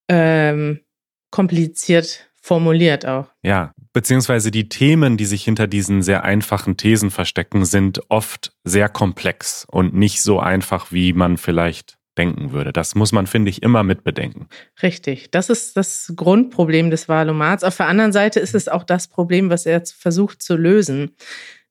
ähm, 0.09 0.79
kompliziert 1.29 2.31
formuliert 2.41 3.05
auch. 3.05 3.27
Ja, 3.43 3.71
beziehungsweise 3.93 4.49
die 4.49 4.67
Themen, 4.67 5.15
die 5.15 5.25
sich 5.25 5.43
hinter 5.43 5.67
diesen 5.67 6.01
sehr 6.01 6.23
einfachen 6.23 6.75
Thesen 6.75 7.11
verstecken, 7.11 7.65
sind 7.65 8.01
oft 8.09 8.51
sehr 8.63 8.89
komplex 8.89 9.65
und 9.69 9.93
nicht 9.93 10.23
so 10.23 10.39
einfach, 10.39 10.91
wie 10.91 11.13
man 11.13 11.37
vielleicht 11.37 11.99
denken 12.17 12.51
würde. 12.51 12.73
Das 12.73 12.95
muss 12.95 13.11
man, 13.11 13.27
finde 13.27 13.51
ich, 13.51 13.61
immer 13.61 13.83
mit 13.83 14.03
bedenken. 14.03 14.47
Richtig. 14.81 15.31
Das 15.31 15.49
ist 15.49 15.77
das 15.77 16.11
Grundproblem 16.15 16.89
des 16.89 17.07
Wahlomats. 17.07 17.63
Auf 17.63 17.77
der 17.77 17.87
anderen 17.87 18.11
Seite 18.11 18.39
ist 18.39 18.55
es 18.55 18.67
auch 18.67 18.83
das 18.83 19.07
Problem, 19.07 19.49
was 19.49 19.65
er 19.65 19.83
versucht 19.85 20.41
zu 20.41 20.57
lösen. 20.57 21.15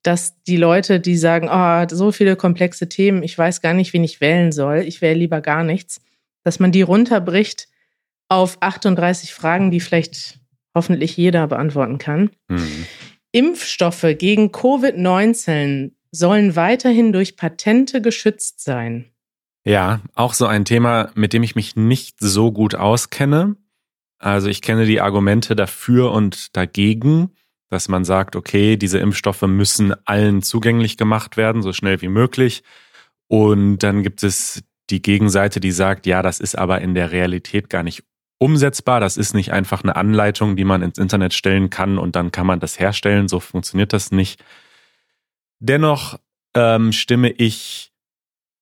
Dass 0.02 0.42
die 0.44 0.56
Leute, 0.56 1.00
die 1.00 1.16
sagen, 1.16 1.48
oh, 1.50 1.86
so 1.94 2.12
viele 2.12 2.36
komplexe 2.36 2.88
Themen, 2.88 3.22
ich 3.22 3.36
weiß 3.36 3.60
gar 3.60 3.74
nicht, 3.74 3.92
wen 3.92 4.04
ich 4.04 4.20
wählen 4.20 4.52
soll, 4.52 4.78
ich 4.78 5.02
wähle 5.02 5.18
lieber 5.18 5.40
gar 5.40 5.62
nichts, 5.62 6.00
dass 6.42 6.58
man 6.58 6.72
die 6.72 6.82
runterbricht 6.82 7.68
auf 8.28 8.58
38 8.60 9.34
Fragen, 9.34 9.70
die 9.70 9.80
vielleicht 9.80 10.38
hoffentlich 10.74 11.16
jeder 11.16 11.46
beantworten 11.48 11.98
kann. 11.98 12.30
Mhm. 12.48 12.86
Impfstoffe 13.32 14.06
gegen 14.18 14.48
Covid-19 14.48 15.92
sollen 16.10 16.56
weiterhin 16.56 17.12
durch 17.12 17.36
Patente 17.36 18.00
geschützt 18.00 18.62
sein. 18.62 19.06
Ja, 19.64 20.00
auch 20.14 20.34
so 20.34 20.46
ein 20.46 20.64
Thema, 20.64 21.10
mit 21.14 21.32
dem 21.32 21.42
ich 21.42 21.54
mich 21.54 21.76
nicht 21.76 22.16
so 22.18 22.50
gut 22.50 22.74
auskenne. 22.74 23.56
Also 24.18 24.48
ich 24.48 24.62
kenne 24.62 24.86
die 24.86 25.00
Argumente 25.00 25.54
dafür 25.54 26.12
und 26.12 26.56
dagegen, 26.56 27.30
dass 27.70 27.88
man 27.88 28.04
sagt, 28.04 28.36
okay, 28.36 28.76
diese 28.76 28.98
Impfstoffe 28.98 29.42
müssen 29.42 29.94
allen 30.06 30.42
zugänglich 30.42 30.96
gemacht 30.96 31.36
werden, 31.36 31.62
so 31.62 31.72
schnell 31.72 32.02
wie 32.02 32.08
möglich. 32.08 32.62
Und 33.28 33.78
dann 33.78 34.02
gibt 34.02 34.24
es 34.24 34.62
die 34.90 35.00
Gegenseite, 35.00 35.60
die 35.60 35.70
sagt, 35.70 36.04
ja, 36.04 36.20
das 36.20 36.40
ist 36.40 36.58
aber 36.58 36.80
in 36.80 36.94
der 36.94 37.12
Realität 37.12 37.70
gar 37.70 37.84
nicht 37.84 38.02
umsetzbar. 38.38 38.98
Das 38.98 39.16
ist 39.16 39.34
nicht 39.34 39.52
einfach 39.52 39.84
eine 39.84 39.94
Anleitung, 39.94 40.56
die 40.56 40.64
man 40.64 40.82
ins 40.82 40.98
Internet 40.98 41.32
stellen 41.32 41.70
kann 41.70 41.96
und 41.96 42.16
dann 42.16 42.32
kann 42.32 42.46
man 42.46 42.58
das 42.58 42.80
herstellen. 42.80 43.28
So 43.28 43.38
funktioniert 43.38 43.92
das 43.92 44.10
nicht. 44.10 44.42
Dennoch 45.60 46.18
ähm, 46.54 46.90
stimme 46.90 47.30
ich 47.30 47.92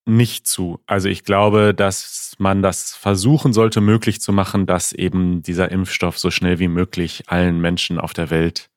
nicht 0.04 0.46
zu. 0.46 0.80
Also 0.86 1.08
ich 1.08 1.24
glaube, 1.24 1.74
dass 1.74 2.34
man 2.38 2.62
das 2.62 2.94
versuchen 2.94 3.52
sollte, 3.52 3.80
möglich 3.80 4.20
zu 4.20 4.32
machen, 4.32 4.66
dass 4.66 4.92
eben 4.92 5.42
dieser 5.42 5.70
Impfstoff 5.70 6.18
so 6.18 6.30
schnell 6.30 6.58
wie 6.58 6.68
möglich 6.68 7.24
allen 7.26 7.60
Menschen 7.60 7.98
auf 7.98 8.12
der 8.12 8.30
Welt 8.30 8.68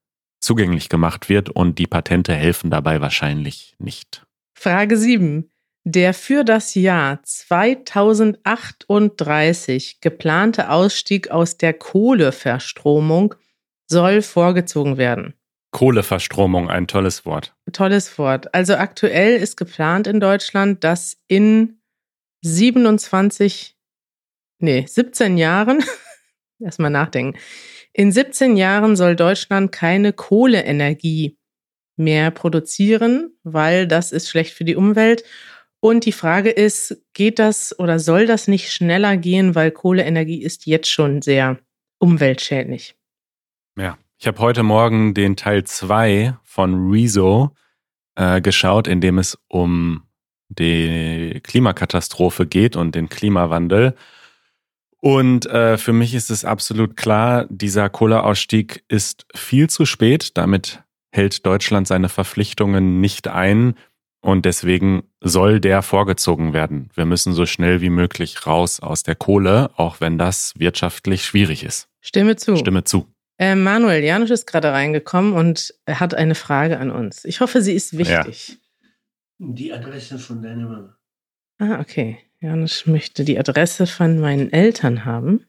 zugänglich 0.42 0.90
gemacht 0.90 1.30
wird 1.30 1.50
und 1.50 1.80
die 1.80 1.88
Patente 1.88 2.34
helfen 2.34 2.70
dabei 2.70 3.00
wahrscheinlich 3.00 3.76
nicht. 3.80 4.26
Frage 4.54 4.98
7. 4.98 5.50
Der 5.84 6.14
für 6.14 6.44
das 6.44 6.76
Jahr 6.76 7.24
2038 7.24 10.02
geplante 10.02 10.70
Ausstieg 10.70 11.32
aus 11.32 11.58
der 11.58 11.74
Kohleverstromung 11.74 13.34
soll 13.88 14.22
vorgezogen 14.22 14.98
werden. 14.98 15.34
Kohleverstromung, 15.72 16.70
ein 16.70 16.88
tolles 16.88 17.26
Wort. 17.26 17.56
Tolles 17.72 18.18
Wort. 18.18 18.54
Also 18.54 18.76
aktuell 18.76 19.38
ist 19.38 19.56
geplant 19.58 20.06
in 20.06 20.20
Deutschland, 20.20 20.84
dass 20.84 21.18
in 21.28 21.80
27, 22.44 23.78
nee, 24.60 24.86
17 24.88 25.38
Jahren, 25.38 25.84
erstmal 26.62 26.92
nachdenken, 26.92 27.38
in 27.94 28.12
17 28.12 28.56
Jahren 28.56 28.96
soll 28.96 29.16
Deutschland 29.16 29.72
keine 29.72 30.14
Kohleenergie 30.14 31.38
mehr 31.98 32.32
produzieren, 32.32 33.38
weil 33.44 33.88
das 33.88 34.12
ist 34.12 34.30
schlecht 34.30 34.54
für 34.54 34.64
die 34.64 34.76
Umwelt. 34.76 35.24
Und 35.82 36.06
die 36.06 36.12
Frage 36.12 36.50
ist, 36.50 37.04
geht 37.14 37.40
das 37.40 37.78
oder 37.80 38.00
soll 38.00 38.28
das 38.28 38.48
nicht 38.48 38.72
schneller 38.72 39.18
gehen, 39.18 39.56
weil 39.56 39.72
Kohleenergie 39.72 40.42
ist 40.42 40.66
jetzt 40.66 40.90
schon 40.90 41.22
sehr 41.22 41.58
umweltschädlich? 42.00 42.96
Ja, 43.78 43.98
Ich 44.20 44.28
habe 44.28 44.40
heute 44.40 44.64
Morgen 44.64 45.14
den 45.14 45.36
Teil 45.36 45.64
2 45.64 46.38
von 46.44 46.92
Rezo 46.92 47.52
äh, 48.16 48.42
geschaut, 48.42 48.88
in 48.88 49.02
dem 49.02 49.18
es 49.18 49.38
um 49.48 50.04
die 50.50 51.40
Klimakatastrophe 51.44 52.46
geht 52.46 52.76
und 52.76 52.94
den 52.94 53.10
Klimawandel. 53.10 53.96
Und 55.02 55.48
äh, 55.48 55.78
für 55.78 55.94
mich 55.94 56.14
ist 56.14 56.30
es 56.30 56.46
absolut 56.46 56.96
klar, 56.96 57.48
dieser 57.50 57.90
Kohleausstieg 57.90 58.84
ist 58.88 59.26
viel 59.36 59.70
zu 59.70 59.86
spät. 59.86 60.38
Damit 60.38 60.84
hält 61.12 61.46
Deutschland 61.46 61.88
seine 61.88 62.08
Verpflichtungen 62.08 63.02
nicht 63.02 63.28
ein. 63.28 63.76
Und 64.22 64.46
deswegen 64.46 65.04
soll 65.20 65.60
der 65.60 65.82
vorgezogen 65.82 66.54
werden. 66.54 66.90
Wir 66.94 67.06
müssen 67.06 67.34
so 67.34 67.48
schnell 67.48 67.82
wie 67.82 67.90
möglich 67.90 68.46
raus 68.46 68.80
aus 68.80 69.02
der 69.02 69.16
Kohle, 69.16 69.72
auch 69.76 70.00
wenn 70.00 70.20
das 70.20 70.54
wirtschaftlich 70.58 71.26
schwierig 71.26 71.64
ist. 71.64 71.90
Stimme 72.00 72.36
zu. 72.36 72.56
Stimme 72.56 72.84
zu. 72.84 73.08
Äh, 73.40 73.56
Manuel 73.56 74.04
Janusz 74.04 74.30
ist 74.30 74.46
gerade 74.46 74.72
reingekommen 74.72 75.34
und 75.34 75.74
er 75.86 76.00
hat 76.00 76.14
eine 76.14 76.36
Frage 76.36 76.78
an 76.78 76.92
uns. 76.92 77.26
Ich 77.26 77.42
hoffe, 77.42 77.64
sie 77.64 77.74
ist 77.74 77.98
wichtig. 77.98 78.50
Ja. 78.50 78.56
Die 79.40 79.74
Adresse 79.74 80.20
von 80.20 80.44
deiner 80.44 80.70
Mama. 80.70 80.98
Ah, 81.58 81.80
okay. 81.80 82.20
Janusz 82.42 82.88
möchte 82.88 83.24
die 83.24 83.38
Adresse 83.38 83.86
von 83.86 84.20
meinen 84.20 84.52
Eltern 84.52 85.06
haben. 85.06 85.46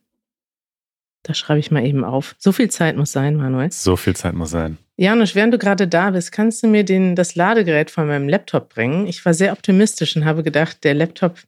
Da 1.23 1.35
schreibe 1.35 1.61
ich 1.61 1.71
mal 1.71 1.87
eben 1.87 2.05
auf. 2.05 2.37
So 2.39 2.53
viel 2.53 2.71
Zeit 2.71 2.97
muss 2.97 3.13
sein, 3.13 3.37
Manuel. 3.37 3.73
So 3.73 3.97
viel 3.97 4.15
Zeit 4.15 4.35
muss 4.35 4.51
sein. 4.51 4.77
Janusz, 4.97 5.35
während 5.35 5.55
du 5.55 5.59
gerade 5.59 5.89
da 5.89 6.11
bist, 6.11 6.33
kannst 6.33 6.63
du 6.63 6.67
mir 6.67 6.85
den, 6.85 7.17
das 7.17 7.35
Ladegerät 7.35 7.91
von 7.91 8.07
meinem 8.07 8.29
Laptop 8.29 8.69
bringen? 8.69 9.07
Ich 9.07 9.25
war 9.25 9.33
sehr 9.33 9.53
optimistisch 9.53 10.17
und 10.17 10.25
habe 10.27 10.43
gedacht, 10.43 10.85
der 10.85 10.95
Laptop, 10.95 11.39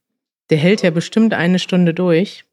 der 0.49 0.59
hält 0.59 0.83
ja 0.83 0.91
bestimmt 0.91 1.35
eine 1.35 1.59
Stunde 1.59 1.93
durch. 1.93 2.47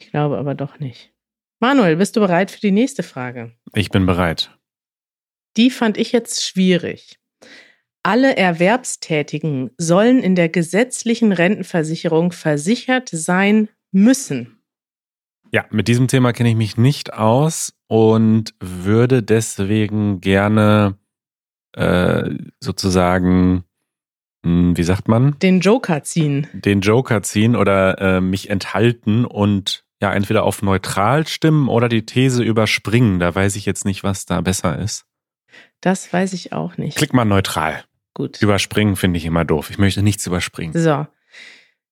Ich 0.00 0.10
glaube 0.10 0.38
aber 0.38 0.54
doch 0.54 0.78
nicht. 0.78 1.12
Manuel, 1.60 1.96
bist 1.96 2.16
du 2.16 2.20
bereit 2.20 2.50
für 2.50 2.60
die 2.60 2.72
nächste 2.72 3.02
Frage? 3.02 3.52
Ich 3.74 3.90
bin 3.90 4.06
bereit. 4.06 4.50
Die 5.56 5.70
fand 5.70 5.98
ich 5.98 6.12
jetzt 6.12 6.44
schwierig. 6.44 7.18
Alle 8.06 8.36
Erwerbstätigen 8.36 9.70
sollen 9.78 10.18
in 10.18 10.34
der 10.34 10.50
gesetzlichen 10.50 11.32
Rentenversicherung 11.32 12.32
versichert 12.32 13.08
sein 13.10 13.70
müssen. 13.92 14.58
Ja, 15.50 15.64
mit 15.70 15.88
diesem 15.88 16.06
Thema 16.06 16.32
kenne 16.32 16.50
ich 16.50 16.56
mich 16.56 16.76
nicht 16.76 17.14
aus 17.14 17.72
und 17.86 18.54
würde 18.60 19.22
deswegen 19.22 20.20
gerne 20.20 20.98
äh, 21.72 22.28
sozusagen, 22.60 23.64
hm, 24.44 24.76
wie 24.76 24.82
sagt 24.82 25.08
man? 25.08 25.38
Den 25.38 25.60
Joker 25.60 26.02
ziehen. 26.02 26.46
Den 26.52 26.82
Joker 26.82 27.22
ziehen 27.22 27.56
oder 27.56 27.98
äh, 28.00 28.20
mich 28.20 28.50
enthalten 28.50 29.24
und 29.24 29.86
ja, 30.02 30.12
entweder 30.12 30.42
auf 30.42 30.60
neutral 30.60 31.26
stimmen 31.26 31.68
oder 31.68 31.88
die 31.88 32.04
These 32.04 32.42
überspringen. 32.42 33.18
Da 33.18 33.34
weiß 33.34 33.56
ich 33.56 33.64
jetzt 33.64 33.86
nicht, 33.86 34.04
was 34.04 34.26
da 34.26 34.42
besser 34.42 34.78
ist. 34.78 35.06
Das 35.80 36.12
weiß 36.12 36.34
ich 36.34 36.52
auch 36.52 36.76
nicht. 36.76 36.98
Klick 36.98 37.14
mal 37.14 37.24
neutral. 37.24 37.84
Gut. 38.14 38.40
Überspringen 38.40 38.96
finde 38.96 39.18
ich 39.18 39.26
immer 39.26 39.44
doof. 39.44 39.70
Ich 39.70 39.78
möchte 39.78 40.02
nichts 40.02 40.26
überspringen. 40.26 40.72
So. 40.72 41.06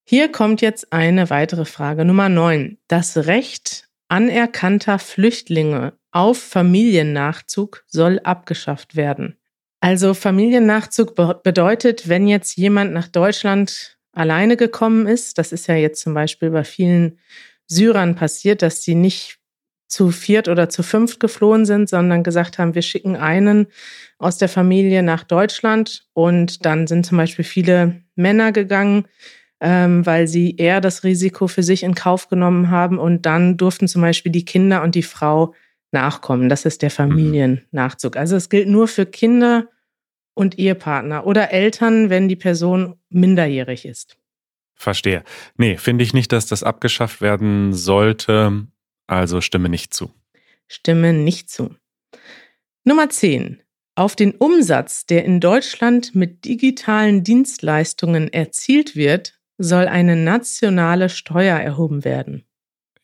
Hier 0.05 0.31
kommt 0.31 0.61
jetzt 0.61 0.91
eine 0.91 1.29
weitere 1.29 1.65
Frage. 1.65 2.05
Nummer 2.05 2.29
9. 2.29 2.77
Das 2.87 3.15
Recht 3.17 3.89
anerkannter 4.07 4.99
Flüchtlinge 4.99 5.93
auf 6.11 6.41
Familiennachzug 6.41 7.83
soll 7.87 8.19
abgeschafft 8.19 8.95
werden. 8.95 9.37
Also 9.79 10.13
Familiennachzug 10.13 11.15
bedeutet, 11.43 12.07
wenn 12.07 12.27
jetzt 12.27 12.55
jemand 12.55 12.93
nach 12.93 13.07
Deutschland 13.07 13.97
alleine 14.13 14.55
gekommen 14.55 15.07
ist, 15.07 15.37
das 15.37 15.51
ist 15.51 15.67
ja 15.67 15.75
jetzt 15.75 16.01
zum 16.01 16.13
Beispiel 16.13 16.51
bei 16.51 16.63
vielen 16.63 17.19
Syrern 17.65 18.15
passiert, 18.15 18.61
dass 18.61 18.81
die 18.81 18.95
nicht 18.95 19.39
zu 19.93 20.09
viert 20.09 20.47
oder 20.47 20.69
zu 20.69 20.81
fünft 20.81 21.19
geflohen 21.19 21.65
sind, 21.65 21.87
sondern 21.87 22.23
gesagt 22.23 22.57
haben, 22.57 22.73
wir 22.73 22.81
schicken 22.81 23.15
einen 23.15 23.67
aus 24.17 24.39
der 24.39 24.49
Familie 24.49 25.03
nach 25.03 25.23
Deutschland. 25.23 26.07
Und 26.13 26.65
dann 26.65 26.87
sind 26.87 27.05
zum 27.05 27.19
Beispiel 27.19 27.45
viele 27.45 28.01
Männer 28.15 28.51
gegangen, 28.51 29.05
ähm, 29.61 30.03
weil 30.03 30.27
sie 30.27 30.55
eher 30.55 30.81
das 30.81 31.03
Risiko 31.03 31.47
für 31.47 31.61
sich 31.61 31.83
in 31.83 31.93
Kauf 31.93 32.27
genommen 32.27 32.71
haben. 32.71 32.97
Und 32.97 33.27
dann 33.27 33.55
durften 33.55 33.87
zum 33.87 34.01
Beispiel 34.01 34.31
die 34.31 34.45
Kinder 34.45 34.81
und 34.81 34.95
die 34.95 35.03
Frau 35.03 35.53
nachkommen. 35.91 36.49
Das 36.49 36.65
ist 36.65 36.81
der 36.81 36.89
mhm. 36.89 36.93
Familiennachzug. 36.93 38.17
Also 38.17 38.35
es 38.35 38.49
gilt 38.49 38.67
nur 38.67 38.87
für 38.87 39.05
Kinder 39.05 39.67
und 40.33 40.57
Ehepartner 40.57 41.27
oder 41.27 41.51
Eltern, 41.51 42.09
wenn 42.09 42.27
die 42.27 42.35
Person 42.35 42.95
minderjährig 43.09 43.85
ist. 43.85 44.17
Verstehe. 44.73 45.23
Nee, 45.55 45.77
finde 45.77 46.03
ich 46.03 46.15
nicht, 46.15 46.31
dass 46.31 46.47
das 46.47 46.63
abgeschafft 46.63 47.21
werden 47.21 47.73
sollte. 47.73 48.65
Also 49.07 49.41
stimme 49.41 49.69
nicht 49.69 49.93
zu. 49.93 50.11
Stimme 50.67 51.13
nicht 51.13 51.49
zu. 51.49 51.75
Nummer 52.83 53.09
10. 53.09 53.61
Auf 53.95 54.15
den 54.15 54.31
Umsatz, 54.31 55.05
der 55.05 55.23
in 55.23 55.39
Deutschland 55.39 56.15
mit 56.15 56.45
digitalen 56.45 57.23
Dienstleistungen 57.23 58.31
erzielt 58.33 58.95
wird, 58.95 59.39
soll 59.57 59.87
eine 59.87 60.15
nationale 60.15 61.09
Steuer 61.09 61.59
erhoben 61.59 62.03
werden. 62.03 62.43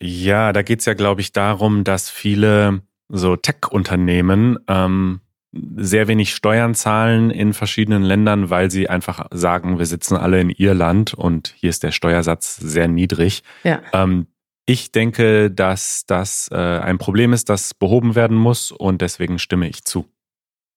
Ja, 0.02 0.52
da 0.52 0.62
geht 0.64 0.80
es 0.80 0.86
ja, 0.86 0.94
glaube 0.94 1.22
ich, 1.22 1.32
darum, 1.32 1.84
dass 1.84 2.10
viele 2.10 2.82
so 3.10 3.36
Tech-Unternehmen 3.36 4.58
ähm, 4.68 5.22
sehr 5.52 6.08
wenig 6.08 6.34
Steuern 6.34 6.76
zahlen 6.76 7.32
in 7.32 7.54
verschiedenen 7.54 8.04
Ländern, 8.04 8.50
weil 8.50 8.72
sie 8.72 8.90
einfach 8.90 9.28
sagen, 9.32 9.80
wir 9.80 9.86
sitzen 9.86 10.16
alle 10.16 10.40
in 10.40 10.50
Irland 10.50 11.14
und 11.14 11.54
hier 11.58 11.70
ist 11.70 11.84
der 11.84 11.92
Steuersatz 11.92 12.56
sehr 12.58 12.88
niedrig. 12.88 13.44
Ja. 13.64 13.82
Ähm, 13.94 14.28
ich 14.70 14.92
denke, 14.92 15.50
dass 15.50 16.04
das 16.06 16.48
äh, 16.52 16.56
ein 16.56 17.00
Problem 17.00 17.34
ist, 17.34 17.50
das 17.50 17.74
behoben 17.74 18.14
werden 18.14 18.38
muss 18.38 18.72
und 18.72 19.02
deswegen 19.02 19.40
stimme 19.40 19.68
ich 19.68 19.84
zu. 19.84 20.06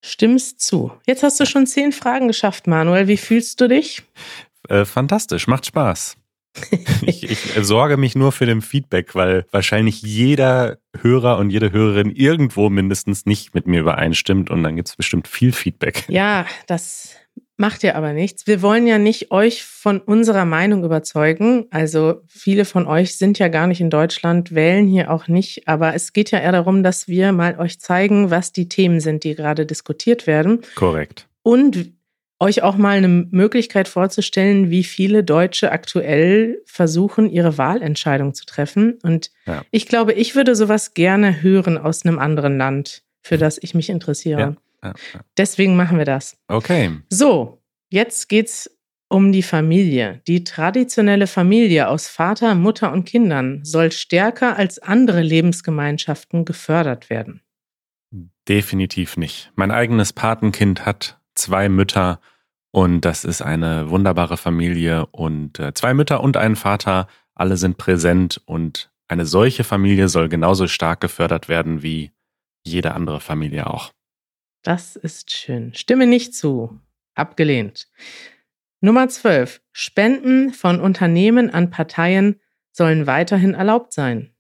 Stimmst 0.03 0.61
zu. 0.63 0.93
Jetzt 1.07 1.23
hast 1.23 1.39
du 1.39 1.45
schon 1.45 1.67
zehn 1.67 1.93
Fragen 1.93 2.27
geschafft, 2.27 2.67
Manuel. 2.67 3.07
Wie 3.07 3.19
fühlst 3.19 3.61
du 3.61 3.69
dich? 3.69 4.03
Äh, 4.71 4.87
fantastisch, 4.87 5.47
macht 5.47 5.67
Spaß. 5.67 6.17
ich, 7.03 7.31
ich 7.31 7.39
sorge 7.61 7.99
mich 7.99 8.15
nur 8.15 8.33
für 8.33 8.47
den 8.47 8.63
Feedback, 8.63 9.15
weil 9.15 9.45
wahrscheinlich 9.51 10.01
jeder 10.01 10.79
Hörer 10.99 11.37
und 11.37 11.51
jede 11.51 11.71
Hörerin 11.71 12.11
irgendwo 12.11 12.71
mindestens 12.71 13.27
nicht 13.27 13.55
mit 13.55 13.67
mir 13.67 13.81
übereinstimmt 13.81 14.49
und 14.49 14.63
dann 14.63 14.77
gibt 14.77 14.89
es 14.89 14.97
bestimmt 14.97 15.29
viel 15.29 15.53
Feedback. 15.53 16.05
Ja, 16.09 16.47
das 16.67 17.15
Macht 17.57 17.83
ja 17.83 17.95
aber 17.95 18.13
nichts. 18.13 18.47
Wir 18.47 18.63
wollen 18.63 18.87
ja 18.87 18.99
nicht 18.99 19.31
euch 19.31 19.63
von 19.63 20.01
unserer 20.01 20.45
Meinung 20.45 20.85
überzeugen. 20.85 21.67
Also 21.71 22.23
viele 22.27 22.65
von 22.65 22.87
euch 22.87 23.19
sind 23.19 23.39
ja 23.39 23.49
gar 23.49 23.67
nicht 23.67 23.81
in 23.81 23.91
Deutschland, 23.91 24.55
wählen 24.55 24.87
hier 24.87 25.11
auch 25.11 25.29
nicht. 25.29 25.69
Aber 25.69 25.95
es 25.95 26.13
geht 26.13 26.31
ja 26.31 26.39
eher 26.39 26.53
darum, 26.53 26.83
dass 26.83 27.09
wir 27.09 27.33
mal 27.33 27.59
euch 27.59 27.79
zeigen, 27.79 28.31
was 28.31 28.53
die 28.53 28.69
Themen 28.69 29.01
sind, 29.01 29.25
die 29.25 29.35
gerade 29.35 29.67
diskutiert 29.67 30.27
werden. 30.27 30.63
Korrekt. 30.75 31.29
Und 31.43 31.93
euch 32.43 32.63
auch 32.63 32.77
mal 32.77 32.97
eine 32.97 33.09
Möglichkeit 33.09 33.87
vorzustellen, 33.87 34.69
wie 34.71 34.83
viele 34.83 35.23
Deutsche 35.23 35.71
aktuell 35.71 36.61
versuchen, 36.65 37.31
ihre 37.31 37.57
Wahlentscheidung 37.57 38.35
zu 38.35 38.45
treffen. 38.47 38.99
Und 39.05 39.31
ja. 39.47 39.63
ich 39.71 39.87
glaube, 39.87 40.13
ich 40.15 40.35
würde 40.35 40.57
sowas 40.57 40.95
gerne 40.95 41.43
hören 41.43 41.79
aus 41.79 42.05
einem 42.05 42.19
anderen 42.19 42.59
Land, 42.59 43.05
für 43.21 43.39
das 43.39 43.59
ich 43.63 43.75
mich 43.75 43.91
interessiere. 43.91 44.41
Ja. 44.41 44.57
Deswegen 45.37 45.77
machen 45.77 45.99
wir 45.99 46.05
das. 46.05 46.37
Okay. 46.49 46.99
So, 47.09 47.63
jetzt 47.91 48.29
geht's 48.29 48.71
um 49.09 49.31
die 49.31 49.43
Familie. 49.43 50.23
Die 50.27 50.43
traditionelle 50.43 51.27
Familie 51.27 51.89
aus 51.89 52.09
Vater, 52.09 52.55
Mutter 52.55 52.93
und 52.93 53.05
Kindern 53.05 53.61
soll 53.63 53.93
stärker 53.93 54.57
als 54.57 54.79
andere 54.79 55.21
Lebensgemeinschaften 55.21 56.45
gefördert 56.47 57.11
werden. 57.11 57.43
Definitiv 58.49 59.17
nicht. 59.17 59.53
Mein 59.55 59.71
eigenes 59.71 60.13
Patenkind 60.13 60.87
hat 60.87 61.21
zwei 61.35 61.69
Mütter 61.69 62.21
und 62.71 63.03
das 63.03 63.25
ist 63.25 63.43
eine 63.43 63.91
wunderbare 63.91 64.39
Familie 64.39 65.07
und 65.07 65.59
äh, 65.59 65.75
zwei 65.75 65.93
Mütter 65.93 66.23
und 66.23 66.39
einen 66.39 66.57
Vater, 66.57 67.07
alle 67.35 67.59
sind 67.59 67.77
präsent 67.77 68.41
und 68.47 68.91
eine 69.09 69.27
solche 69.27 69.63
Familie 69.63 70.09
soll 70.09 70.31
genauso 70.31 70.67
stark 70.67 71.03
gefördert 71.03 71.49
werden 71.49 71.83
wie 71.83 72.13
jede 72.65 72.95
andere 72.95 73.21
Familie 73.21 73.67
auch. 73.69 73.93
Das 74.63 74.97
ist 74.97 75.31
schön. 75.33 75.75
Stimme 75.75 76.07
nicht 76.07 76.35
zu. 76.35 76.79
Abgelehnt. 77.15 77.89
Nummer 78.81 79.09
12. 79.09 79.61
Spenden 79.73 80.53
von 80.53 80.81
Unternehmen 80.81 81.51
an 81.51 81.71
Parteien 81.71 82.41
sollen 82.73 83.07
weiterhin 83.07 83.55
erlaubt 83.55 83.93
sein. 83.93 84.35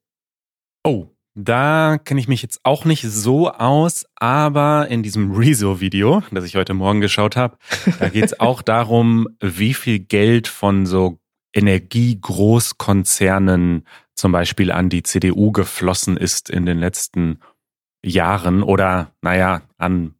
Oh, 0.84 1.06
da 1.34 1.98
kenne 2.02 2.18
ich 2.20 2.28
mich 2.28 2.42
jetzt 2.42 2.60
auch 2.62 2.84
nicht 2.84 3.02
so 3.02 3.50
aus, 3.50 4.06
aber 4.16 4.88
in 4.88 5.02
diesem 5.02 5.32
Rezo-Video, 5.32 6.22
das 6.30 6.44
ich 6.44 6.56
heute 6.56 6.74
Morgen 6.74 7.00
geschaut 7.00 7.36
habe, 7.36 7.56
da 7.98 8.08
geht 8.08 8.24
es 8.24 8.38
auch 8.40 8.62
darum, 8.62 9.28
wie 9.40 9.74
viel 9.74 9.98
Geld 9.98 10.46
von 10.48 10.86
so 10.86 11.18
Energiegroßkonzernen 11.54 13.86
zum 14.14 14.32
Beispiel 14.32 14.70
an 14.70 14.88
die 14.88 15.02
CDU 15.02 15.52
geflossen 15.52 16.16
ist 16.16 16.48
in 16.48 16.64
den 16.64 16.78
letzten 16.78 17.40
Jahren 18.04 18.62
oder, 18.62 19.12
naja, 19.22 19.62
an 19.78 20.14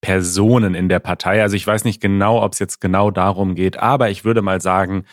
Personen 0.00 0.74
in 0.74 0.88
der 0.88 1.00
Partei. 1.00 1.42
Also 1.42 1.56
ich 1.56 1.66
weiß 1.66 1.84
nicht 1.84 2.00
genau, 2.00 2.42
ob 2.42 2.52
es 2.52 2.58
jetzt 2.58 2.80
genau 2.80 3.10
darum 3.10 3.54
geht, 3.54 3.78
aber 3.78 4.10
ich 4.10 4.24
würde 4.24 4.42
mal 4.42 4.60
sagen, 4.60 5.04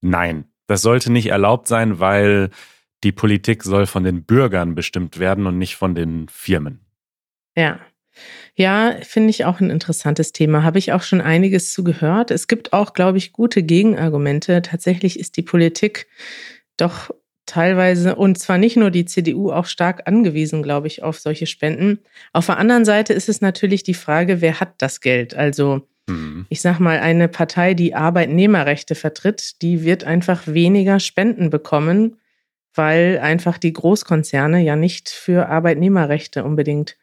nein, 0.00 0.44
das 0.66 0.82
sollte 0.82 1.10
nicht 1.10 1.26
erlaubt 1.26 1.68
sein, 1.68 2.00
weil 2.00 2.50
die 3.02 3.12
Politik 3.12 3.62
soll 3.62 3.86
von 3.86 4.04
den 4.04 4.24
Bürgern 4.24 4.74
bestimmt 4.74 5.18
werden 5.18 5.46
und 5.46 5.58
nicht 5.58 5.76
von 5.76 5.94
den 5.94 6.28
Firmen. 6.28 6.84
Ja. 7.56 7.80
Ja, 8.54 8.96
finde 9.02 9.30
ich 9.30 9.46
auch 9.46 9.60
ein 9.60 9.70
interessantes 9.70 10.32
Thema. 10.32 10.62
Habe 10.62 10.78
ich 10.78 10.92
auch 10.92 11.02
schon 11.02 11.20
einiges 11.22 11.72
zu 11.72 11.82
gehört. 11.82 12.30
Es 12.30 12.48
gibt 12.48 12.72
auch, 12.72 12.92
glaube 12.92 13.16
ich, 13.16 13.32
gute 13.32 13.62
Gegenargumente. 13.62 14.60
Tatsächlich 14.60 15.18
ist 15.18 15.36
die 15.36 15.42
Politik 15.42 16.06
doch 16.76 17.10
teilweise, 17.50 18.14
und 18.14 18.38
zwar 18.38 18.58
nicht 18.58 18.76
nur 18.76 18.90
die 18.90 19.04
CDU, 19.04 19.50
auch 19.50 19.66
stark 19.66 20.06
angewiesen, 20.06 20.62
glaube 20.62 20.86
ich, 20.86 21.02
auf 21.02 21.18
solche 21.18 21.46
Spenden. 21.46 21.98
Auf 22.32 22.46
der 22.46 22.58
anderen 22.58 22.84
Seite 22.84 23.12
ist 23.12 23.28
es 23.28 23.40
natürlich 23.40 23.82
die 23.82 23.94
Frage, 23.94 24.40
wer 24.40 24.60
hat 24.60 24.74
das 24.78 25.00
Geld? 25.00 25.34
Also, 25.34 25.88
mhm. 26.08 26.46
ich 26.48 26.60
sage 26.60 26.82
mal, 26.82 27.00
eine 27.00 27.26
Partei, 27.26 27.74
die 27.74 27.94
Arbeitnehmerrechte 27.94 28.94
vertritt, 28.94 29.60
die 29.62 29.82
wird 29.82 30.04
einfach 30.04 30.46
weniger 30.46 31.00
Spenden 31.00 31.50
bekommen, 31.50 32.18
weil 32.72 33.18
einfach 33.18 33.58
die 33.58 33.72
Großkonzerne 33.72 34.60
ja 34.60 34.76
nicht 34.76 35.08
für 35.08 35.48
Arbeitnehmerrechte 35.48 36.44
unbedingt 36.44 36.96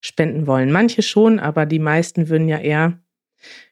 spenden 0.00 0.46
wollen. 0.46 0.70
Manche 0.70 1.00
schon, 1.00 1.40
aber 1.40 1.64
die 1.64 1.78
meisten 1.78 2.28
würden 2.28 2.46
ja 2.46 2.58
eher 2.58 2.98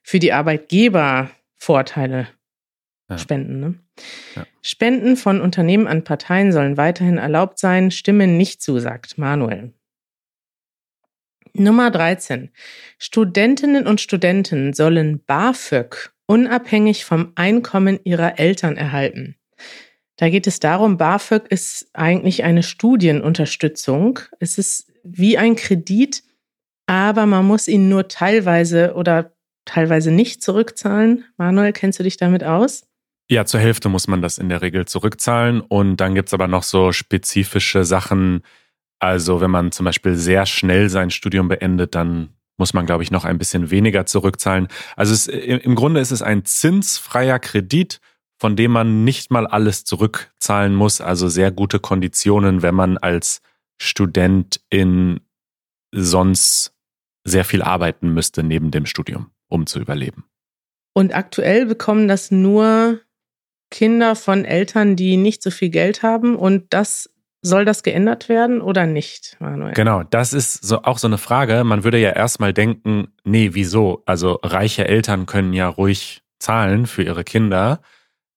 für 0.03 0.18
die 0.18 0.33
Arbeitgeber 0.33 1.31
Vorteile 1.59 2.29
ja. 3.11 3.18
spenden. 3.18 3.61
Ne? 3.61 3.75
Ja. 4.37 4.46
Spenden 4.62 5.16
von 5.16 5.40
Unternehmen 5.40 5.87
an 5.87 6.05
Parteien 6.05 6.52
sollen 6.52 6.76
weiterhin 6.76 7.18
erlaubt 7.18 7.59
sein, 7.59 7.90
stimmen 7.90 8.37
nicht 8.37 8.62
zu, 8.62 8.78
sagt 8.78 9.18
Manuel. 9.18 9.72
Nummer 11.55 11.90
13. 11.90 12.50
Studentinnen 12.98 13.87
und 13.87 14.00
Studenten 14.00 14.72
sollen 14.72 15.22
BAföG 15.24 16.12
unabhängig 16.26 17.05
vom 17.05 17.33
Einkommen 17.35 18.00
ihrer 18.05 18.38
Eltern 18.38 18.76
erhalten. 18.76 19.37
Da 20.16 20.31
geht 20.31 20.46
es 20.46 20.61
darum, 20.61 20.96
BAföG 20.96 21.46
ist 21.48 21.90
eigentlich 21.92 22.44
eine 22.44 22.62
Studienunterstützung. 22.62 24.20
Es 24.40 24.57
ist 24.57 24.92
wie 25.05 25.37
ein 25.37 25.57
Kredit, 25.57 26.22
aber 26.87 27.26
man 27.26 27.46
muss 27.46 27.68
ihn 27.68 27.88
nur 27.88 28.09
teilweise 28.09 28.94
oder 28.94 29.35
teilweise 29.64 30.11
nicht 30.11 30.42
zurückzahlen. 30.42 31.24
Manuel, 31.37 31.72
kennst 31.72 31.98
du 31.98 32.02
dich 32.02 32.16
damit 32.16 32.44
aus? 32.44 32.87
Ja, 33.33 33.47
zur 33.47 33.61
Hälfte 33.61 33.88
muss 33.88 34.09
man 34.09 34.21
das 34.21 34.37
in 34.37 34.51
der 34.51 34.61
Regel 34.61 34.85
zurückzahlen. 34.85 35.62
Und 35.62 35.97
dann 35.97 36.14
gibt 36.14 36.29
es 36.29 36.35
aber 36.35 36.49
noch 36.49 36.62
so 36.62 36.92
spezifische 36.92 37.87
Sachen. 37.87 38.42
Also 38.99 39.40
wenn 39.40 39.51
man 39.51 39.73
zum 39.73 39.87
Beispiel 39.87 40.16
sehr 40.16 40.45
schnell 40.45 40.90
sein 40.90 41.09
Studium 41.09 41.49
beendet, 41.49 41.95
dann 41.95 42.35
muss 42.59 42.75
man, 42.75 42.85
glaube 42.85 43.05
ich, 43.05 43.11
noch 43.11 43.25
ein 43.25 43.38
bisschen 43.38 43.71
weniger 43.71 44.05
zurückzahlen. 44.05 44.68
Also 44.97 45.14
es, 45.14 45.29
im 45.29 45.75
Grunde 45.77 46.01
ist 46.01 46.11
es 46.11 46.21
ein 46.21 46.45
zinsfreier 46.45 47.38
Kredit, 47.38 48.03
von 48.38 48.55
dem 48.55 48.73
man 48.73 49.03
nicht 49.03 49.31
mal 49.31 49.47
alles 49.47 49.85
zurückzahlen 49.85 50.75
muss. 50.75 51.01
Also 51.01 51.29
sehr 51.29 51.51
gute 51.51 51.81
Konditionen, 51.81 52.61
wenn 52.61 52.75
man 52.75 52.99
als 52.99 53.40
Studentin 53.81 55.21
sonst 55.90 56.75
sehr 57.25 57.47
viel 57.47 57.62
arbeiten 57.62 58.12
müsste 58.12 58.42
neben 58.42 58.71
dem 58.71 58.85
Studium, 58.85 59.31
um 59.49 59.66
zu 59.66 59.81
überleben. 59.81 60.27
Und 60.92 61.14
aktuell 61.14 61.64
bekommen 61.64 62.09
das 62.09 62.31
nur 62.31 63.01
Kinder 63.73 64.15
von 64.15 64.45
Eltern, 64.45 64.95
die 64.95 65.17
nicht 65.17 65.43
so 65.43 65.51
viel 65.51 65.71
Geld 65.71 66.05
haben 66.05 66.37
und 66.37 66.73
das 66.73 67.11
soll 67.45 67.65
das 67.65 67.83
geändert 67.83 68.29
werden 68.29 68.61
oder 68.61 68.87
nicht, 68.87 69.37
Manuel? 69.41 69.75
Genau, 69.75 70.05
das 70.05 70.33
ist 70.33 70.65
so 70.65 70.83
auch 70.83 70.99
so 70.99 71.09
eine 71.09 71.19
Frage. 71.19 71.65
Man 71.65 71.83
würde 71.83 71.99
ja 71.99 72.11
erstmal 72.11 72.53
denken, 72.53 73.09
nee, 73.25 73.51
wieso? 73.53 74.03
Also 74.07 74.39
reiche 74.45 74.87
Eltern 74.87 75.27
können 75.27 75.53
ja 75.53 75.67
ruhig 75.67 76.23
zahlen 76.39 76.87
für 76.87 77.03
ihre 77.03 77.25
Kinder. 77.25 77.81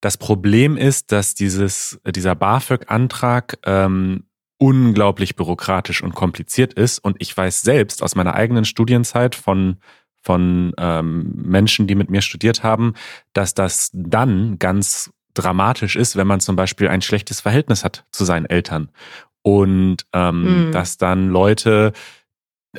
Das 0.02 0.17
Problem 0.17 0.76
ist, 0.76 1.12
dass 1.12 1.36
dieses, 1.36 2.00
dieser 2.08 2.34
BAföG-Antrag 2.34 3.60
ähm, 3.65 4.24
unglaublich 4.58 5.36
bürokratisch 5.36 6.02
und 6.02 6.15
kompliziert 6.15 6.74
ist. 6.74 6.98
Und 6.98 7.17
ich 7.19 7.36
weiß 7.36 7.62
selbst 7.62 8.02
aus 8.02 8.15
meiner 8.15 8.34
eigenen 8.34 8.65
Studienzeit 8.65 9.36
von 9.36 9.78
von 10.26 10.74
ähm, 10.80 11.34
Menschen, 11.36 11.86
die 11.86 11.93
mit 11.93 12.10
mir 12.10 12.24
studiert 12.24 12.63
haben, 12.63 12.95
dass 13.34 13.54
das 13.54 13.91
dann 13.93 14.58
ganz 14.58 15.12
dramatisch 15.36 15.95
ist, 15.95 16.15
wenn 16.15 16.28
man 16.28 16.39
zum 16.39 16.56
Beispiel 16.56 16.88
ein 16.88 17.02
schlechtes 17.02 17.41
Verhältnis 17.41 17.84
hat 17.84 18.06
zu 18.12 18.26
seinen 18.26 18.45
Eltern. 18.45 18.89
Und 19.43 20.08
ähm, 20.13 20.67
mhm. 20.67 20.71
dass 20.71 20.98
dann 20.98 21.30
Leute 21.30 21.93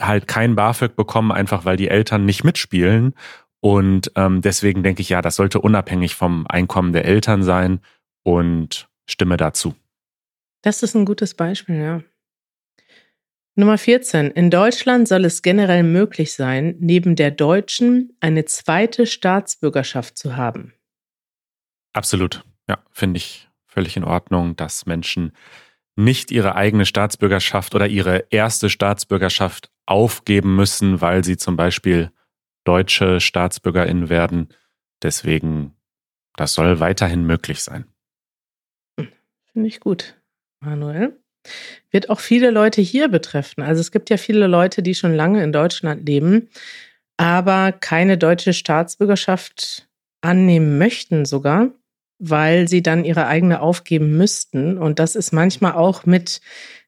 halt 0.00 0.26
kein 0.26 0.56
BAföG 0.56 0.96
bekommen, 0.96 1.32
einfach 1.32 1.64
weil 1.64 1.76
die 1.76 1.88
Eltern 1.88 2.24
nicht 2.24 2.44
mitspielen. 2.44 3.14
Und 3.60 4.12
ähm, 4.16 4.42
deswegen 4.42 4.82
denke 4.82 5.02
ich, 5.02 5.08
ja, 5.08 5.22
das 5.22 5.36
sollte 5.36 5.60
unabhängig 5.60 6.14
vom 6.14 6.46
Einkommen 6.48 6.92
der 6.92 7.04
Eltern 7.04 7.42
sein 7.42 7.80
und 8.22 8.88
stimme 9.06 9.36
dazu. 9.36 9.74
Das 10.62 10.82
ist 10.82 10.94
ein 10.94 11.04
gutes 11.04 11.34
Beispiel, 11.34 11.76
ja. 11.76 12.02
Nummer 13.58 13.78
14. 13.78 14.32
In 14.32 14.50
Deutschland 14.50 15.08
soll 15.08 15.24
es 15.24 15.40
generell 15.40 15.82
möglich 15.82 16.34
sein, 16.34 16.76
neben 16.78 17.16
der 17.16 17.30
deutschen 17.30 18.14
eine 18.20 18.44
zweite 18.44 19.06
Staatsbürgerschaft 19.06 20.18
zu 20.18 20.36
haben. 20.36 20.74
Absolut. 21.96 22.44
Ja, 22.68 22.78
finde 22.90 23.16
ich 23.16 23.48
völlig 23.64 23.96
in 23.96 24.04
Ordnung, 24.04 24.54
dass 24.54 24.84
Menschen 24.84 25.32
nicht 25.96 26.30
ihre 26.30 26.54
eigene 26.54 26.84
Staatsbürgerschaft 26.84 27.74
oder 27.74 27.86
ihre 27.86 28.26
erste 28.28 28.68
Staatsbürgerschaft 28.68 29.70
aufgeben 29.86 30.56
müssen, 30.56 31.00
weil 31.00 31.24
sie 31.24 31.38
zum 31.38 31.56
Beispiel 31.56 32.10
deutsche 32.64 33.18
StaatsbürgerInnen 33.18 34.10
werden. 34.10 34.48
Deswegen, 35.02 35.74
das 36.36 36.52
soll 36.52 36.80
weiterhin 36.80 37.24
möglich 37.24 37.62
sein. 37.62 37.86
Finde 38.98 39.68
ich 39.68 39.80
gut, 39.80 40.20
Manuel. 40.60 41.18
Wird 41.90 42.10
auch 42.10 42.20
viele 42.20 42.50
Leute 42.50 42.82
hier 42.82 43.08
betreffen. 43.08 43.62
Also 43.62 43.80
es 43.80 43.90
gibt 43.90 44.10
ja 44.10 44.18
viele 44.18 44.48
Leute, 44.48 44.82
die 44.82 44.94
schon 44.94 45.14
lange 45.14 45.42
in 45.42 45.52
Deutschland 45.52 46.06
leben, 46.06 46.50
aber 47.16 47.72
keine 47.72 48.18
deutsche 48.18 48.52
Staatsbürgerschaft 48.52 49.88
annehmen 50.20 50.76
möchten 50.76 51.24
sogar 51.24 51.70
weil 52.18 52.68
sie 52.68 52.82
dann 52.82 53.04
ihre 53.04 53.26
eigene 53.26 53.60
aufgeben 53.60 54.16
müssten. 54.16 54.78
Und 54.78 54.98
das 54.98 55.16
ist 55.16 55.32
manchmal 55.32 55.72
auch 55.72 56.06
mit 56.06 56.40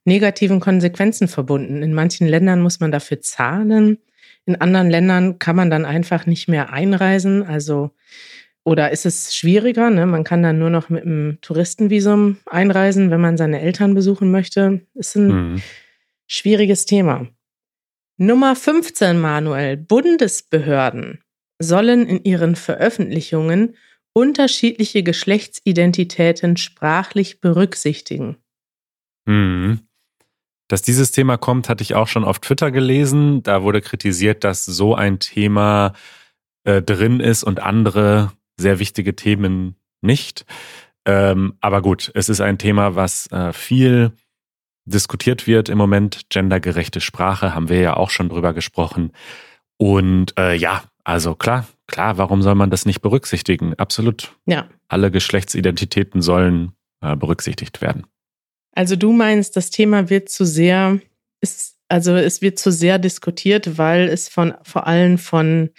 negativen 0.05 0.61
Konsequenzen 0.61 1.29
verbunden. 1.29 1.83
In 1.83 1.95
manchen 1.95 2.27
Ländern 2.27 2.61
muss 2.61 2.81
man 2.81 2.91
dafür 2.91 3.21
zahlen. 3.21 3.99
In 4.47 4.57
anderen 4.57 4.89
Ländern 4.89 5.39
kann 5.39 5.57
man 5.57 5.71
dann 5.71 5.85
einfach 5.85 6.27
nicht 6.27 6.49
mehr 6.49 6.73
einreisen. 6.73 7.43
Also, 7.43 7.91
oder 8.65 8.91
ist 8.91 9.05
es 9.07 9.37
schwieriger? 9.37 9.91
Ne? 9.91 10.07
Man 10.07 10.25
kann 10.25 10.43
dann 10.43 10.59
nur 10.59 10.71
noch 10.71 10.89
mit 10.89 11.05
einem 11.05 11.39
Touristenvisum 11.43 12.39
einreisen, 12.47 13.11
wenn 13.11 13.21
man 13.21 13.37
seine 13.37 13.61
Eltern 13.61 13.95
besuchen 13.95 14.31
möchte. 14.31 14.81
Ist 14.95 15.17
ein 15.17 15.29
mhm. 15.53 15.63
schwieriges 16.27 16.87
Thema. 16.87 17.27
Nummer 18.17 18.57
15, 18.57 19.19
Manuel. 19.19 19.77
Bundesbehörden 19.77 21.21
sollen 21.59 22.07
in 22.07 22.25
ihren 22.25 22.57
Veröffentlichungen 22.57 23.77
unterschiedliche 24.19 25.05
Geschlechtsidentitäten 25.05 26.57
sprachlich 26.57 27.41
berücksichtigen. 27.41 28.37
Mhm. 29.27 29.79
Dass 30.67 30.83
dieses 30.83 31.13
Thema 31.13 31.37
kommt, 31.37 31.69
hatte 31.69 31.83
ich 31.83 31.95
auch 31.95 32.09
schon 32.09 32.25
auf 32.25 32.41
Twitter 32.41 32.73
gelesen. 32.73 33.45
Da 33.45 33.63
wurde 33.63 33.81
kritisiert, 33.81 34.43
dass 34.43 34.65
so 34.65 34.97
ein 34.97 35.21
Thema 35.21 35.93
äh, 36.65 36.83
drin 36.83 37.21
ist 37.21 37.45
und 37.45 37.61
andere 37.61 38.33
sehr 38.57 38.81
wichtige 38.81 39.15
Themen 39.15 39.77
nicht. 40.01 40.45
Ähm, 41.07 41.55
aber 41.61 41.81
gut, 41.81 42.11
es 42.15 42.29
ist 42.29 42.41
ein 42.41 42.59
Thema, 42.59 42.97
was 42.97 43.31
äh, 43.31 43.53
viel 43.53 44.11
diskutiert 44.85 45.47
wird 45.47 45.69
im 45.69 45.79
Moment. 45.79 46.29
Gendergerechte 46.29 47.01
Sprache 47.01 47.55
haben 47.55 47.69
wir 47.69 47.81
ja 47.81 47.97
auch 47.97 48.11
schon 48.11 48.29
drüber 48.29 48.53
gesprochen. 48.53 49.13
Und 49.77 50.37
äh, 50.37 50.55
ja, 50.57 50.83
also 51.05 51.37
klar, 51.37 51.69
klar, 51.89 52.19
warum 52.19 52.43
soll 52.43 52.55
man 52.55 52.71
das 52.71 52.87
nicht 52.87 53.03
berücksichtigen? 53.03 53.75
Absolut. 53.75 54.37
Ja. 54.47 54.69
Alle 54.87 55.11
Geschlechtsidentitäten 55.11 56.23
sollen 56.23 56.73
äh, 57.01 57.17
berücksichtigt 57.17 57.81
werden. 57.81 58.07
Also 58.73 58.95
du 58.95 59.13
meinst, 59.13 59.57
das 59.57 59.71
Thema 59.71 60.09
wird 60.09 60.29
zu 60.29 60.47
sehr, 60.47 61.01
ist, 61.41 61.77
also 61.89 62.15
es 62.15 62.41
wird 62.43 62.61
zu 62.61 62.71
sehr 62.71 62.99
diskutiert, 62.99 63.77
weil 63.77 64.09
es 64.09 64.29
von 64.29 64.55
vor 64.63 64.87
allem 64.87 65.19
von 65.19 65.71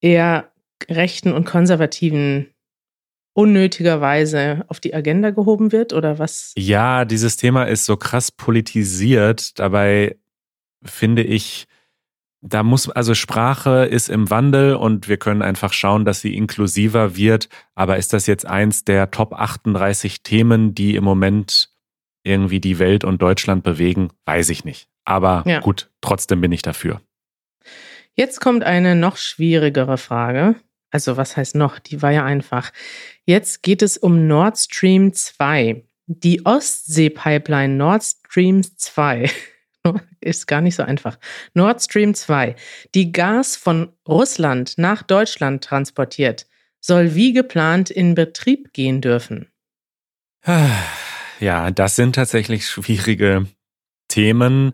eher 0.00 0.50
rechten 0.88 1.32
und 1.32 1.44
konservativen 1.44 2.46
unnötigerweise 3.34 4.64
auf 4.68 4.80
die 4.80 4.94
Agenda 4.94 5.30
gehoben 5.30 5.72
wird 5.72 5.92
oder 5.92 6.18
was? 6.18 6.52
Ja, 6.56 7.04
dieses 7.04 7.36
Thema 7.36 7.64
ist 7.64 7.84
so 7.84 7.96
krass 7.96 8.32
politisiert. 8.32 9.58
Dabei 9.58 10.16
finde 10.82 11.22
ich, 11.22 11.66
da 12.42 12.62
muss, 12.62 12.88
also 12.88 13.14
Sprache 13.14 13.84
ist 13.84 14.08
im 14.08 14.30
Wandel 14.30 14.74
und 14.74 15.08
wir 15.08 15.18
können 15.18 15.42
einfach 15.42 15.72
schauen, 15.72 16.04
dass 16.04 16.20
sie 16.20 16.34
inklusiver 16.34 17.16
wird. 17.16 17.48
Aber 17.74 17.98
ist 17.98 18.12
das 18.12 18.26
jetzt 18.26 18.46
eins 18.46 18.84
der 18.84 19.10
Top 19.10 19.34
38 19.34 20.22
Themen, 20.22 20.74
die 20.74 20.96
im 20.96 21.04
Moment 21.04 21.70
irgendwie 22.22 22.60
die 22.60 22.78
Welt 22.78 23.04
und 23.04 23.20
Deutschland 23.20 23.62
bewegen? 23.62 24.08
Weiß 24.24 24.48
ich 24.48 24.64
nicht. 24.64 24.88
Aber 25.04 25.42
ja. 25.46 25.60
gut, 25.60 25.90
trotzdem 26.00 26.40
bin 26.40 26.52
ich 26.52 26.62
dafür. 26.62 27.00
Jetzt 28.14 28.40
kommt 28.40 28.64
eine 28.64 28.96
noch 28.96 29.16
schwierigere 29.16 29.98
Frage. 29.98 30.56
Also 30.90 31.16
was 31.16 31.36
heißt 31.36 31.54
noch? 31.54 31.78
Die 31.78 32.02
war 32.02 32.10
ja 32.10 32.24
einfach. 32.24 32.72
Jetzt 33.24 33.62
geht 33.62 33.82
es 33.82 33.96
um 33.96 34.26
Nord 34.26 34.58
Stream 34.58 35.12
2. 35.12 35.84
Die 36.06 36.44
Ostsee-Pipeline 36.44 37.74
Nord 37.74 38.02
Stream 38.02 38.62
2 38.62 39.30
ist 40.20 40.46
gar 40.46 40.60
nicht 40.60 40.74
so 40.74 40.82
einfach. 40.82 41.18
Nord 41.54 41.82
Stream 41.82 42.14
2, 42.14 42.56
die 42.94 43.12
Gas 43.12 43.56
von 43.56 43.92
Russland 44.06 44.74
nach 44.76 45.02
Deutschland 45.02 45.64
transportiert, 45.64 46.46
soll 46.80 47.14
wie 47.14 47.32
geplant 47.32 47.90
in 47.90 48.14
Betrieb 48.14 48.72
gehen 48.72 49.00
dürfen. 49.00 49.50
Ja, 51.40 51.70
das 51.70 51.96
sind 51.96 52.14
tatsächlich 52.14 52.66
schwierige 52.66 53.46
Themen. 54.08 54.72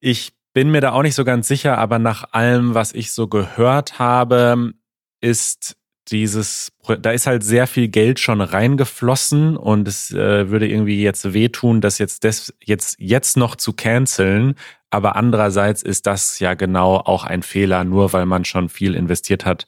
Ich 0.00 0.32
bin 0.52 0.70
mir 0.70 0.80
da 0.80 0.92
auch 0.92 1.02
nicht 1.02 1.14
so 1.14 1.24
ganz 1.24 1.48
sicher, 1.48 1.78
aber 1.78 1.98
nach 1.98 2.32
allem, 2.32 2.74
was 2.74 2.92
ich 2.92 3.12
so 3.12 3.28
gehört 3.28 3.98
habe, 3.98 4.72
ist 5.20 5.76
dieses, 6.10 6.72
da 7.00 7.10
ist 7.10 7.26
halt 7.26 7.42
sehr 7.42 7.66
viel 7.66 7.88
Geld 7.88 8.20
schon 8.20 8.40
reingeflossen 8.40 9.56
und 9.56 9.88
es 9.88 10.10
äh, 10.10 10.50
würde 10.50 10.68
irgendwie 10.68 11.02
jetzt 11.02 11.32
wehtun, 11.32 11.80
das 11.80 11.98
jetzt, 11.98 12.24
des, 12.24 12.54
jetzt, 12.62 12.96
jetzt 12.98 13.36
noch 13.36 13.56
zu 13.56 13.72
canceln. 13.72 14.54
Aber 14.90 15.16
andererseits 15.16 15.82
ist 15.82 16.06
das 16.06 16.38
ja 16.38 16.54
genau 16.54 16.96
auch 16.96 17.24
ein 17.24 17.42
Fehler, 17.42 17.84
nur 17.84 18.12
weil 18.12 18.26
man 18.26 18.44
schon 18.44 18.68
viel 18.68 18.94
investiert 18.94 19.44
hat. 19.44 19.66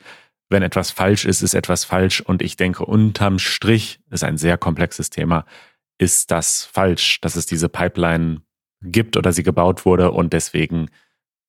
Wenn 0.48 0.62
etwas 0.62 0.90
falsch 0.90 1.24
ist, 1.24 1.42
ist 1.42 1.54
etwas 1.54 1.84
falsch. 1.84 2.20
Und 2.20 2.42
ich 2.42 2.56
denke, 2.56 2.84
unterm 2.84 3.38
Strich 3.38 4.00
ist 4.10 4.22
ein 4.22 4.36
sehr 4.36 4.58
komplexes 4.58 5.10
Thema. 5.10 5.44
Ist 5.98 6.30
das 6.30 6.64
falsch, 6.64 7.20
dass 7.20 7.34
es 7.34 7.46
diese 7.46 7.68
Pipeline 7.68 8.42
gibt 8.82 9.16
oder 9.16 9.32
sie 9.32 9.42
gebaut 9.42 9.84
wurde 9.84 10.12
und 10.12 10.32
deswegen 10.32 10.90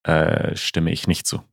äh, 0.04 0.56
stimme 0.56 0.92
ich 0.92 1.08
nicht 1.08 1.28
zu. 1.28 1.44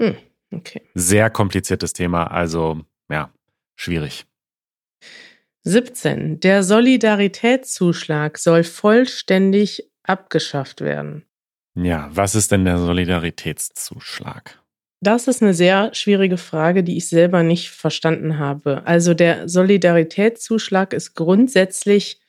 Hm. 0.00 0.16
Okay. 0.52 0.82
Sehr 0.94 1.30
kompliziertes 1.30 1.92
Thema, 1.92 2.24
also 2.24 2.80
ja, 3.10 3.32
schwierig. 3.74 4.26
17. 5.64 6.40
Der 6.40 6.62
Solidaritätszuschlag 6.62 8.38
soll 8.38 8.64
vollständig 8.64 9.88
abgeschafft 10.02 10.80
werden. 10.80 11.24
Ja, 11.74 12.10
was 12.12 12.34
ist 12.34 12.52
denn 12.52 12.64
der 12.64 12.78
Solidaritätszuschlag? 12.78 14.58
Das 15.00 15.26
ist 15.26 15.42
eine 15.42 15.54
sehr 15.54 15.94
schwierige 15.94 16.36
Frage, 16.36 16.84
die 16.84 16.96
ich 16.96 17.08
selber 17.08 17.42
nicht 17.42 17.70
verstanden 17.70 18.38
habe. 18.38 18.86
Also 18.86 19.14
der 19.14 19.48
Solidaritätszuschlag 19.48 20.92
ist 20.92 21.14
grundsätzlich 21.14 22.20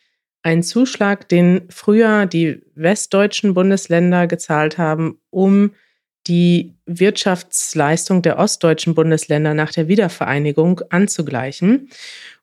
ein 0.41 0.63
Zuschlag, 0.63 1.29
den 1.29 1.67
früher 1.69 2.25
die 2.25 2.61
westdeutschen 2.75 3.53
Bundesländer 3.53 4.27
gezahlt 4.27 4.77
haben, 4.77 5.19
um 5.29 5.73
die 6.27 6.73
Wirtschaftsleistung 6.85 8.21
der 8.21 8.39
ostdeutschen 8.39 8.95
Bundesländer 8.95 9.53
nach 9.53 9.71
der 9.71 9.87
Wiedervereinigung 9.87 10.81
anzugleichen. 10.89 11.89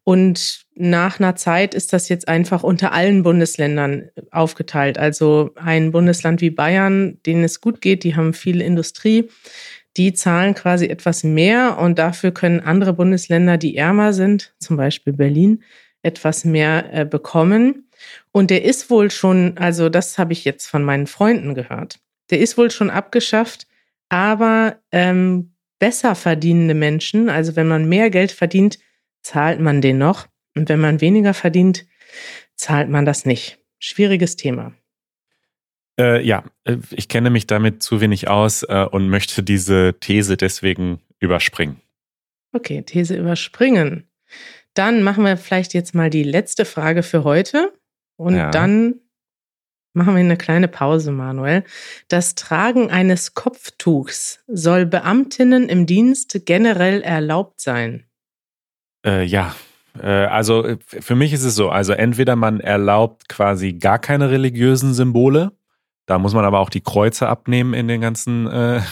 Und 0.04 0.66
nach 0.74 1.20
einer 1.20 1.36
Zeit 1.36 1.74
ist 1.74 1.92
das 1.92 2.08
jetzt 2.08 2.26
einfach 2.26 2.62
unter 2.62 2.92
allen 2.92 3.22
Bundesländern 3.22 4.10
aufgeteilt. 4.30 4.98
Also 4.98 5.50
ein 5.56 5.92
Bundesland 5.92 6.40
wie 6.40 6.50
Bayern, 6.50 7.18
denen 7.26 7.44
es 7.44 7.60
gut 7.60 7.80
geht, 7.80 8.04
die 8.04 8.16
haben 8.16 8.32
viel 8.32 8.60
Industrie, 8.60 9.28
die 9.96 10.12
zahlen 10.12 10.54
quasi 10.54 10.86
etwas 10.86 11.22
mehr 11.22 11.78
und 11.78 11.98
dafür 11.98 12.32
können 12.32 12.60
andere 12.60 12.92
Bundesländer, 12.92 13.56
die 13.56 13.76
ärmer 13.76 14.12
sind, 14.12 14.54
zum 14.58 14.76
Beispiel 14.76 15.12
Berlin, 15.12 15.62
etwas 16.02 16.44
mehr 16.44 16.92
äh, 16.92 17.04
bekommen. 17.04 17.88
Und 18.32 18.50
der 18.50 18.64
ist 18.64 18.88
wohl 18.88 19.10
schon, 19.10 19.58
also 19.58 19.88
das 19.88 20.16
habe 20.16 20.32
ich 20.32 20.44
jetzt 20.44 20.66
von 20.66 20.82
meinen 20.82 21.06
Freunden 21.06 21.54
gehört, 21.54 21.98
der 22.30 22.40
ist 22.40 22.56
wohl 22.56 22.70
schon 22.70 22.90
abgeschafft 22.90 23.66
aber 24.10 24.78
ähm, 24.92 25.54
besser 25.78 26.14
verdienende 26.14 26.74
Menschen, 26.74 27.30
also 27.30 27.56
wenn 27.56 27.66
man 27.66 27.88
mehr 27.88 28.10
Geld 28.10 28.32
verdient, 28.32 28.78
zahlt 29.22 29.60
man 29.60 29.80
den 29.80 29.98
noch. 29.98 30.26
Und 30.54 30.68
wenn 30.68 30.80
man 30.80 31.00
weniger 31.00 31.32
verdient, 31.32 31.86
zahlt 32.54 32.90
man 32.90 33.06
das 33.06 33.24
nicht. 33.24 33.58
Schwieriges 33.78 34.36
Thema. 34.36 34.74
Äh, 35.98 36.24
ja, 36.24 36.44
äh, 36.64 36.76
ich 36.90 37.08
kenne 37.08 37.30
mich 37.30 37.46
damit 37.46 37.82
zu 37.82 38.00
wenig 38.00 38.28
aus 38.28 38.62
äh, 38.62 38.86
und 38.90 39.08
möchte 39.08 39.42
diese 39.42 39.94
These 40.00 40.36
deswegen 40.36 41.00
überspringen. 41.18 41.80
Okay, 42.52 42.82
These 42.82 43.16
überspringen. 43.16 44.08
Dann 44.74 45.02
machen 45.02 45.24
wir 45.24 45.36
vielleicht 45.36 45.72
jetzt 45.72 45.94
mal 45.94 46.10
die 46.10 46.22
letzte 46.22 46.64
Frage 46.64 47.02
für 47.02 47.24
heute 47.24 47.72
und 48.16 48.36
ja. 48.36 48.50
dann 48.50 49.00
Machen 49.92 50.14
wir 50.14 50.20
eine 50.20 50.36
kleine 50.36 50.68
Pause, 50.68 51.10
Manuel. 51.10 51.64
Das 52.08 52.36
Tragen 52.36 52.90
eines 52.90 53.34
Kopftuchs 53.34 54.40
soll 54.46 54.86
Beamtinnen 54.86 55.68
im 55.68 55.86
Dienst 55.86 56.42
generell 56.46 57.02
erlaubt 57.02 57.60
sein. 57.60 58.04
Äh, 59.04 59.24
ja, 59.24 59.54
äh, 60.00 60.06
also 60.06 60.64
äh, 60.64 60.78
für 60.86 61.16
mich 61.16 61.32
ist 61.32 61.42
es 61.42 61.56
so, 61.56 61.70
also 61.70 61.92
entweder 61.92 62.36
man 62.36 62.60
erlaubt 62.60 63.28
quasi 63.28 63.72
gar 63.72 63.98
keine 63.98 64.30
religiösen 64.30 64.94
Symbole, 64.94 65.52
da 66.06 66.18
muss 66.18 66.34
man 66.34 66.44
aber 66.44 66.60
auch 66.60 66.70
die 66.70 66.82
Kreuze 66.82 67.28
abnehmen 67.28 67.74
in 67.74 67.88
den 67.88 68.00
ganzen 68.00 68.46
äh, 68.46 68.82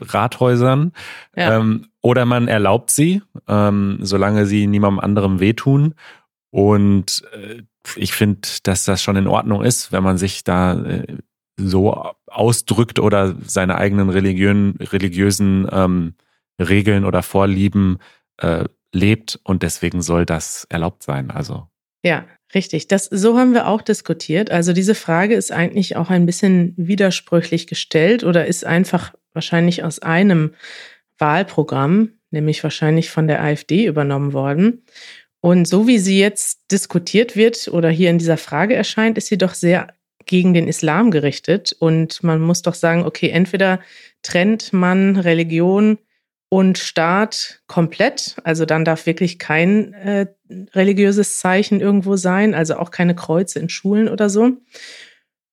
Rathäusern, 0.00 0.92
ja. 1.36 1.56
ähm, 1.56 1.88
oder 2.02 2.26
man 2.26 2.48
erlaubt 2.48 2.90
sie, 2.90 3.22
ähm, 3.48 3.98
solange 4.02 4.44
sie 4.46 4.66
niemandem 4.66 5.00
anderem 5.00 5.40
wehtun. 5.40 5.94
Und 6.50 7.22
äh, 7.32 7.62
ich 7.96 8.12
finde, 8.12 8.48
dass 8.62 8.84
das 8.84 9.02
schon 9.02 9.16
in 9.16 9.26
Ordnung 9.26 9.62
ist, 9.62 9.92
wenn 9.92 10.02
man 10.02 10.18
sich 10.18 10.44
da 10.44 10.80
äh, 10.82 11.16
so 11.56 11.92
ausdrückt 12.26 12.98
oder 12.98 13.36
seine 13.46 13.76
eigenen 13.76 14.08
Religion, 14.08 14.76
religiösen 14.80 15.68
ähm, 15.70 16.14
Regeln 16.58 17.04
oder 17.04 17.22
Vorlieben 17.22 17.98
äh, 18.38 18.64
lebt 18.92 19.40
und 19.44 19.62
deswegen 19.62 20.02
soll 20.02 20.26
das 20.26 20.66
erlaubt 20.68 21.02
sein. 21.02 21.30
Also 21.30 21.66
ja, 22.04 22.24
richtig. 22.54 22.88
Das 22.88 23.04
so 23.06 23.38
haben 23.38 23.54
wir 23.54 23.68
auch 23.68 23.82
diskutiert. 23.82 24.50
Also 24.50 24.72
diese 24.72 24.94
Frage 24.94 25.34
ist 25.34 25.52
eigentlich 25.52 25.96
auch 25.96 26.10
ein 26.10 26.26
bisschen 26.26 26.74
widersprüchlich 26.76 27.66
gestellt 27.66 28.24
oder 28.24 28.46
ist 28.46 28.64
einfach 28.64 29.14
wahrscheinlich 29.32 29.84
aus 29.84 30.00
einem 30.00 30.52
Wahlprogramm, 31.18 32.10
nämlich 32.30 32.62
wahrscheinlich 32.62 33.10
von 33.10 33.28
der 33.28 33.42
AfD 33.42 33.86
übernommen 33.86 34.32
worden. 34.32 34.82
Und 35.42 35.66
so 35.66 35.88
wie 35.88 35.98
sie 35.98 36.20
jetzt 36.20 36.70
diskutiert 36.70 37.34
wird 37.34 37.66
oder 37.66 37.90
hier 37.90 38.10
in 38.10 38.18
dieser 38.18 38.36
Frage 38.36 38.74
erscheint, 38.74 39.18
ist 39.18 39.26
sie 39.26 39.38
doch 39.38 39.54
sehr 39.54 39.88
gegen 40.24 40.54
den 40.54 40.68
Islam 40.68 41.10
gerichtet. 41.10 41.74
Und 41.80 42.22
man 42.22 42.40
muss 42.40 42.62
doch 42.62 42.74
sagen, 42.74 43.04
okay, 43.04 43.28
entweder 43.28 43.80
trennt 44.22 44.72
man 44.72 45.16
Religion 45.16 45.98
und 46.48 46.78
Staat 46.78 47.60
komplett, 47.66 48.36
also 48.44 48.66
dann 48.66 48.84
darf 48.84 49.06
wirklich 49.06 49.38
kein 49.40 49.94
äh, 49.94 50.26
religiöses 50.74 51.38
Zeichen 51.38 51.80
irgendwo 51.80 52.16
sein, 52.16 52.54
also 52.54 52.76
auch 52.76 52.92
keine 52.92 53.16
Kreuze 53.16 53.58
in 53.58 53.68
Schulen 53.68 54.08
oder 54.08 54.30
so. 54.30 54.52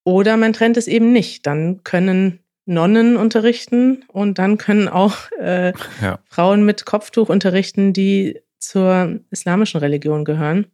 Oder 0.04 0.38
man 0.38 0.54
trennt 0.54 0.78
es 0.78 0.88
eben 0.88 1.12
nicht. 1.12 1.48
Dann 1.48 1.84
können 1.84 2.40
Nonnen 2.66 3.18
unterrichten 3.18 4.04
und 4.10 4.38
dann 4.38 4.60
können 4.60 4.88
auch 4.88 5.16
äh, 5.40 5.74
ja. 6.02 6.20
Frauen 6.30 6.64
mit 6.64 6.86
Kopftuch 6.86 7.30
unterrichten, 7.30 7.94
die 7.94 8.40
zur 8.60 9.20
islamischen 9.32 9.80
Religion 9.80 10.26
gehören. 10.26 10.68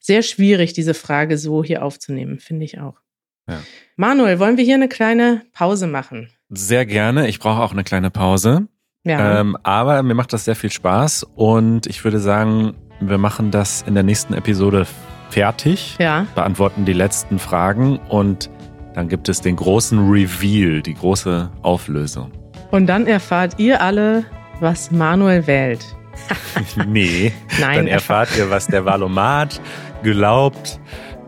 Sehr 0.00 0.22
schwierig, 0.22 0.72
diese 0.72 0.94
Frage 0.94 1.38
so 1.38 1.62
hier 1.64 1.84
aufzunehmen, 1.84 2.38
finde 2.38 2.64
ich 2.64 2.80
auch. 2.80 3.00
Ja. 3.48 3.60
Manuel, 3.96 4.38
wollen 4.38 4.56
wir 4.56 4.64
hier 4.64 4.74
eine 4.74 4.88
kleine 4.88 5.42
Pause 5.52 5.86
machen? 5.86 6.30
Sehr 6.48 6.86
gerne. 6.86 7.28
Ich 7.28 7.38
brauche 7.38 7.62
auch 7.62 7.72
eine 7.72 7.84
kleine 7.84 8.10
Pause. 8.10 8.68
Ja. 9.04 9.40
Ähm, 9.40 9.56
aber 9.62 10.02
mir 10.02 10.14
macht 10.14 10.32
das 10.32 10.44
sehr 10.44 10.56
viel 10.56 10.70
Spaß 10.70 11.24
und 11.34 11.86
ich 11.86 12.04
würde 12.04 12.18
sagen, 12.18 12.76
wir 13.00 13.18
machen 13.18 13.50
das 13.50 13.82
in 13.82 13.94
der 13.94 14.02
nächsten 14.02 14.34
Episode 14.34 14.86
fertig. 15.30 15.96
Ja. 15.98 16.26
Beantworten 16.34 16.84
die 16.84 16.92
letzten 16.92 17.38
Fragen 17.38 17.98
und 18.08 18.50
dann 18.94 19.08
gibt 19.08 19.28
es 19.28 19.40
den 19.40 19.56
großen 19.56 20.10
Reveal, 20.10 20.82
die 20.82 20.94
große 20.94 21.50
Auflösung. 21.62 22.32
Und 22.70 22.86
dann 22.86 23.06
erfahrt 23.06 23.58
ihr 23.58 23.80
alle, 23.80 24.24
was 24.60 24.90
Manuel 24.90 25.46
wählt. 25.46 25.96
nee. 26.86 27.32
Nein, 27.60 27.76
dann 27.76 27.86
erfahrt 27.86 28.30
ihr, 28.36 28.50
was 28.50 28.66
der 28.66 28.84
Valomat 28.84 29.60
glaubt, 30.02 30.80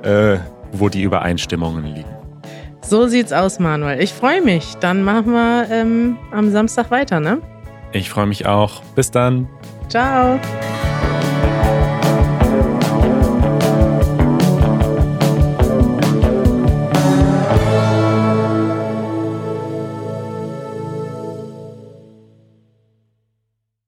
äh, 0.03 0.39
wo 0.73 0.89
die 0.89 1.03
Übereinstimmungen 1.03 1.85
liegen. 1.85 2.09
So 2.83 3.07
sieht's 3.07 3.33
aus, 3.33 3.59
Manuel. 3.59 4.01
Ich 4.01 4.13
freue 4.13 4.43
mich. 4.43 4.75
Dann 4.81 5.03
machen 5.03 5.33
wir 5.33 5.69
ähm, 5.71 6.19
am 6.33 6.51
Samstag 6.51 6.91
weiter, 6.91 7.21
ne? 7.21 7.41
Ich 7.93 8.11
freue 8.11 8.27
mich 8.27 8.47
auch. 8.47 8.83
Bis 8.95 9.11
dann. 9.11 9.49
Ciao. 9.89 10.41